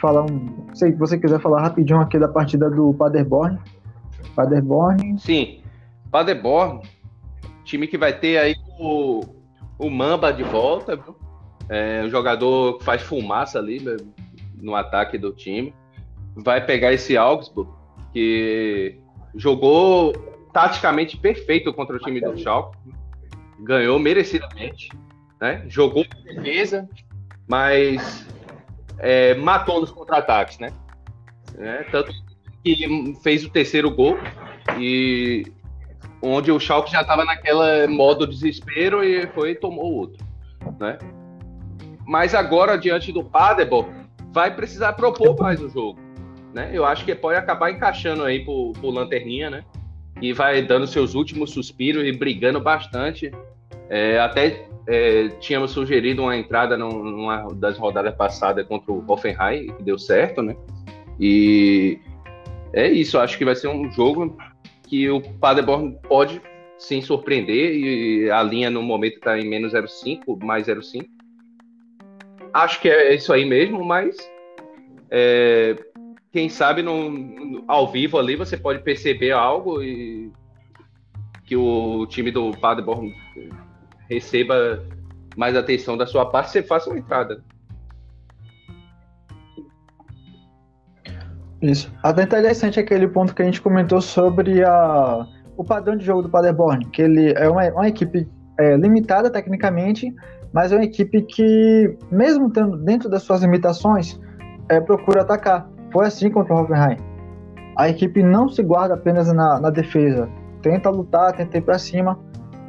falar 0.00 0.22
um, 0.22 0.66
se 0.74 0.92
você 0.92 1.18
quiser 1.18 1.40
falar 1.40 1.62
rapidinho 1.62 2.00
aqui 2.00 2.18
da 2.18 2.28
partida 2.28 2.70
do 2.70 2.94
Paderborn. 2.94 3.58
Paderborn. 4.34 5.18
Sim, 5.18 5.60
Paderborn, 6.10 6.82
time 7.64 7.86
que 7.86 7.98
vai 7.98 8.12
ter 8.12 8.38
aí 8.38 8.56
o, 8.78 9.20
o 9.78 9.90
Mamba 9.90 10.32
de 10.32 10.42
volta, 10.42 10.96
viu? 10.96 11.16
É, 11.68 12.02
um 12.02 12.08
jogador 12.08 12.78
que 12.78 12.84
faz 12.84 13.02
fumaça 13.02 13.58
ali 13.58 13.80
né, 13.80 13.96
no 14.56 14.74
ataque 14.74 15.18
do 15.18 15.32
time. 15.32 15.74
Vai 16.34 16.64
pegar 16.64 16.92
esse 16.92 17.16
Augsburg, 17.16 17.70
que 18.12 18.98
jogou 19.34 20.12
taticamente 20.52 21.16
perfeito 21.16 21.72
contra 21.74 21.96
o 21.96 21.98
time 21.98 22.20
do 22.20 22.36
Schalke. 22.38 22.76
Ganhou 23.60 23.98
merecidamente. 23.98 24.88
Né? 25.40 25.64
Jogou 25.68 26.04
defesa, 26.24 26.88
mas 27.48 28.26
é, 28.98 29.34
matou 29.34 29.80
nos 29.80 29.90
contra-ataques. 29.90 30.58
Né? 30.58 30.70
É, 31.58 31.84
tanto 31.84 32.12
que 32.62 33.14
fez 33.22 33.44
o 33.44 33.50
terceiro 33.50 33.90
gol 33.90 34.18
e 34.78 35.44
onde 36.22 36.52
o 36.52 36.60
Schalke 36.60 36.92
já 36.92 37.00
estava 37.00 37.24
naquela 37.24 37.86
modo 37.88 38.26
desespero 38.26 39.02
e 39.02 39.26
foi 39.28 39.50
e 39.50 39.54
tomou 39.54 39.92
outro, 39.94 40.24
né? 40.78 40.98
Mas 42.06 42.34
agora, 42.34 42.76
diante 42.76 43.12
do 43.12 43.22
Paderborn, 43.22 43.92
vai 44.32 44.54
precisar 44.54 44.94
propor 44.94 45.38
mais 45.38 45.60
o 45.60 45.68
jogo. 45.68 45.98
Né? 46.54 46.70
Eu 46.72 46.84
acho 46.84 47.04
que 47.04 47.14
pode 47.14 47.38
acabar 47.38 47.70
encaixando 47.70 48.24
aí 48.24 48.44
pro, 48.44 48.72
pro 48.72 48.90
Lanterninha, 48.90 49.50
né? 49.50 49.64
E 50.20 50.32
vai 50.32 50.62
dando 50.62 50.86
seus 50.86 51.14
últimos 51.14 51.50
suspiros 51.50 52.04
e 52.04 52.12
brigando 52.12 52.60
bastante. 52.60 53.30
É, 53.90 54.18
até 54.18 54.67
é, 54.88 55.28
tínhamos 55.40 55.70
sugerido 55.70 56.22
uma 56.22 56.36
entrada 56.36 56.76
numa 56.76 57.46
das 57.54 57.78
rodadas 57.78 58.14
passadas 58.16 58.66
contra 58.66 58.90
o 58.90 59.04
Hoffenheim, 59.06 59.68
que 59.74 59.82
deu 59.82 59.98
certo, 59.98 60.42
né? 60.42 60.56
E 61.20 61.98
é 62.72 62.88
isso, 62.88 63.18
acho 63.18 63.38
que 63.38 63.44
vai 63.44 63.54
ser 63.54 63.68
um 63.68 63.90
jogo 63.92 64.36
que 64.88 65.08
o 65.10 65.20
Paderborn 65.20 65.96
pode 66.08 66.40
sim 66.78 67.00
surpreender 67.02 67.74
e 67.74 68.30
a 68.30 68.42
linha 68.42 68.70
no 68.70 68.82
momento 68.82 69.16
está 69.16 69.38
em 69.38 69.48
menos 69.48 69.72
0,5, 69.72 70.42
mais 70.42 70.66
0,5 70.66 71.06
acho 72.52 72.80
que 72.80 72.88
é 72.88 73.14
isso 73.14 73.32
aí 73.32 73.44
mesmo, 73.44 73.84
mas 73.84 74.16
é, 75.10 75.76
quem 76.32 76.48
sabe 76.48 76.82
no, 76.82 77.10
no, 77.10 77.64
ao 77.66 77.90
vivo 77.90 78.18
ali 78.18 78.36
você 78.36 78.56
pode 78.56 78.82
perceber 78.82 79.32
algo 79.32 79.82
e 79.82 80.30
que 81.44 81.56
o 81.56 82.06
time 82.06 82.30
do 82.30 82.50
Paderborn 82.52 83.14
receba 84.08 84.82
mais 85.36 85.56
atenção 85.56 85.96
da 85.96 86.06
sua 86.06 86.26
parte, 86.26 86.50
você 86.50 86.62
faça 86.62 86.90
uma 86.90 86.98
entrada. 86.98 87.42
Isso. 91.60 91.92
Até 92.02 92.22
interessante 92.22 92.78
aquele 92.78 93.08
ponto 93.08 93.34
que 93.34 93.42
a 93.42 93.44
gente 93.44 93.60
comentou 93.60 94.00
sobre 94.00 94.64
a, 94.64 95.26
o 95.56 95.64
padrão 95.64 95.96
de 95.96 96.04
jogo 96.04 96.22
do 96.22 96.28
Paderborn, 96.28 96.84
que 96.86 97.02
ele 97.02 97.32
é 97.36 97.48
uma, 97.48 97.64
uma 97.70 97.88
equipe 97.88 98.28
é, 98.58 98.76
limitada 98.76 99.30
tecnicamente, 99.30 100.14
mas 100.52 100.72
é 100.72 100.76
uma 100.76 100.84
equipe 100.84 101.22
que, 101.22 101.96
mesmo 102.10 102.50
tendo 102.50 102.76
dentro 102.76 103.08
das 103.08 103.22
suas 103.22 103.42
limitações, 103.42 104.18
é, 104.68 104.80
procura 104.80 105.22
atacar. 105.22 105.68
Foi 105.92 106.06
assim 106.06 106.30
contra 106.30 106.54
o 106.54 106.60
Hoffenheim. 106.60 106.96
A 107.76 107.88
equipe 107.88 108.22
não 108.22 108.48
se 108.48 108.62
guarda 108.62 108.94
apenas 108.94 109.32
na, 109.32 109.60
na 109.60 109.70
defesa, 109.70 110.28
tenta 110.62 110.90
lutar, 110.90 111.32
tenta 111.32 111.58
ir 111.58 111.62
para 111.62 111.78
cima. 111.78 112.18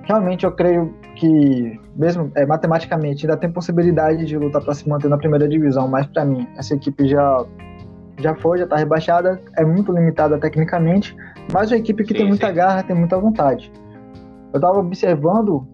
Realmente 0.04 0.46
eu 0.46 0.52
creio 0.52 0.94
que, 1.20 1.80
mesmo 1.98 2.32
é, 2.34 2.46
matematicamente, 2.46 3.26
ainda 3.26 3.36
tem 3.36 3.52
possibilidade 3.52 4.26
de 4.26 4.38
lutar 4.38 4.64
para 4.64 4.74
se 4.74 4.88
manter 4.88 5.10
na 5.10 5.18
primeira 5.18 5.48
divisão, 5.48 5.88
mas 5.88 6.08
para 6.08 6.24
mim, 6.24 6.48
essa 6.56 6.74
equipe 6.74 7.08
já, 7.08 7.46
já 8.18 8.34
foi, 8.36 8.58
já 8.58 8.64
está 8.64 8.78
rebaixada, 8.78 9.40
é 9.58 9.66
muito 9.66 9.92
limitada 9.92 10.40
tecnicamente, 10.40 11.16
mas 11.52 11.72
é 11.72 11.76
uma 11.76 11.80
equipe 11.82 12.04
que 12.04 12.14
sim, 12.14 12.20
tem 12.20 12.28
muita 12.28 12.48
sim. 12.48 12.54
garra, 12.54 12.84
tem 12.84 12.96
muita 12.96 13.18
vontade. 13.20 13.70
Eu 14.54 14.58
estava 14.58 14.80
observando 14.80 15.68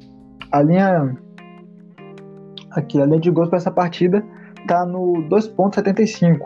a 0.52 0.64
linha 0.64 1.16
aqui, 2.72 3.00
a 3.00 3.06
linha 3.06 3.20
de 3.20 3.30
gols 3.30 3.48
para 3.48 3.58
essa 3.58 3.72
partida 3.72 4.24
tá 4.68 4.84
no 4.84 5.28
2.75. 5.30 6.40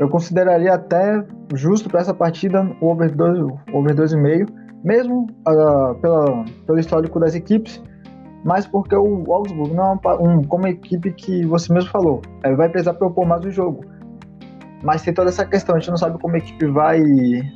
eu 0.00 0.08
consideraria 0.08 0.74
até 0.74 1.24
justo 1.54 1.88
para 1.88 2.00
essa 2.00 2.12
partida 2.12 2.68
o 2.80 2.88
over 2.88 3.14
2,5, 3.14 3.60
over 3.72 3.94
2,5 3.94 4.61
mesmo 4.84 5.26
uh, 5.46 5.94
pela, 6.00 6.44
pelo 6.66 6.78
histórico 6.78 7.20
das 7.20 7.34
equipes, 7.34 7.82
mas 8.44 8.66
porque 8.66 8.94
o 8.94 9.32
Augsburg 9.32 9.72
não 9.72 10.00
é 10.04 10.14
um, 10.14 10.42
como 10.42 10.66
equipe 10.66 11.12
que 11.12 11.44
você 11.46 11.72
mesmo 11.72 11.90
falou, 11.90 12.22
é, 12.42 12.54
vai 12.54 12.68
precisar 12.68 12.94
propor 12.94 13.26
mais 13.26 13.44
o 13.44 13.50
jogo. 13.50 13.84
Mas 14.82 15.02
tem 15.02 15.14
toda 15.14 15.28
essa 15.28 15.44
questão, 15.44 15.76
a 15.76 15.78
gente 15.78 15.90
não 15.90 15.96
sabe 15.96 16.18
como 16.18 16.34
a 16.34 16.38
equipe 16.38 16.66
vai, 16.66 17.00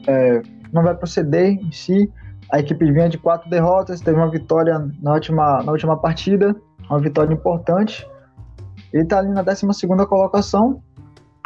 é, 0.06 0.42
não 0.72 0.84
vai 0.84 0.94
proceder 0.94 1.58
em 1.60 1.72
si. 1.72 2.10
A 2.52 2.60
equipe 2.60 2.92
vinha 2.92 3.08
de 3.08 3.18
quatro 3.18 3.50
derrotas, 3.50 4.00
teve 4.00 4.16
uma 4.16 4.30
vitória 4.30 4.78
na 5.02 5.14
última, 5.14 5.60
na 5.64 5.72
última 5.72 5.96
partida, 5.96 6.54
uma 6.88 7.00
vitória 7.00 7.34
importante. 7.34 8.08
Ele 8.92 9.02
está 9.02 9.18
ali 9.18 9.30
na 9.30 9.42
12 9.42 9.66
colocação, 10.08 10.80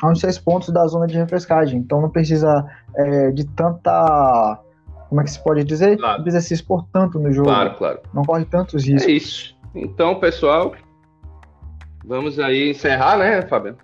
a 0.03 0.11
uns 0.11 0.21
seis 0.21 0.39
pontos 0.39 0.69
da 0.69 0.87
zona 0.87 1.07
de 1.07 1.17
refrescagem. 1.17 1.81
Então 1.81 2.03
não 2.03 2.11
precisa 2.11 2.67
é, 2.95 3.31
de 3.31 3.47
tanta 3.47 4.61
como 5.11 5.21
é 5.21 5.25
que 5.25 5.31
se 5.33 5.43
pode 5.43 5.65
dizer? 5.65 5.99
Claro. 5.99 6.23
Precisa 6.23 6.41
se 6.41 6.55
expor 6.55 6.87
tanto 6.93 7.19
no 7.19 7.33
jogo. 7.33 7.49
Claro, 7.49 7.75
claro. 7.75 7.99
Não 8.15 8.23
corre 8.23 8.45
tantos 8.45 8.85
riscos. 8.85 9.09
É 9.09 9.11
isso. 9.11 9.57
Então, 9.75 10.21
pessoal, 10.21 10.73
vamos 12.05 12.39
aí 12.39 12.71
encerrar, 12.71 13.19
né, 13.19 13.43
Fábio? 13.43 13.77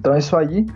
Então 0.00 0.14
é 0.14 0.18
isso 0.18 0.36
aí. 0.36 0.66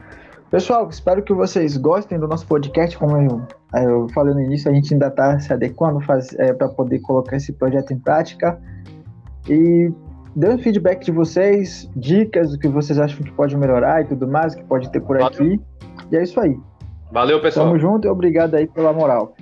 Pessoal, 0.52 0.88
espero 0.88 1.20
que 1.20 1.32
vocês 1.32 1.76
gostem 1.76 2.16
do 2.16 2.28
nosso 2.28 2.46
podcast. 2.46 2.96
Como 2.96 3.16
eu, 3.16 3.42
eu 3.74 4.08
falei 4.10 4.34
no 4.34 4.40
início, 4.40 4.70
a 4.70 4.74
gente 4.74 4.94
ainda 4.94 5.08
está 5.08 5.36
se 5.40 5.52
adequando 5.52 5.98
é, 6.38 6.52
para 6.52 6.68
poder 6.68 7.00
colocar 7.00 7.34
esse 7.34 7.52
projeto 7.52 7.92
em 7.92 7.98
prática. 7.98 8.56
E 9.48 9.92
um 10.44 10.58
feedback 10.58 11.04
de 11.04 11.10
vocês, 11.10 11.90
dicas 11.96 12.50
do 12.50 12.58
que 12.58 12.68
vocês 12.68 12.98
acham 12.98 13.22
que 13.22 13.32
pode 13.32 13.56
melhorar 13.56 14.02
e 14.02 14.04
tudo 14.04 14.28
mais, 14.28 14.54
que 14.54 14.62
pode 14.64 14.90
ter 14.92 15.00
por 15.00 15.18
Valeu. 15.18 15.28
aqui. 15.28 15.60
E 16.12 16.16
é 16.16 16.22
isso 16.22 16.38
aí. 16.38 16.54
Valeu, 17.10 17.40
pessoal. 17.40 17.66
Tamo 17.66 17.78
junto 17.78 18.06
e 18.06 18.10
obrigado 18.10 18.54
aí 18.54 18.66
pela 18.66 18.92
moral. 18.92 19.34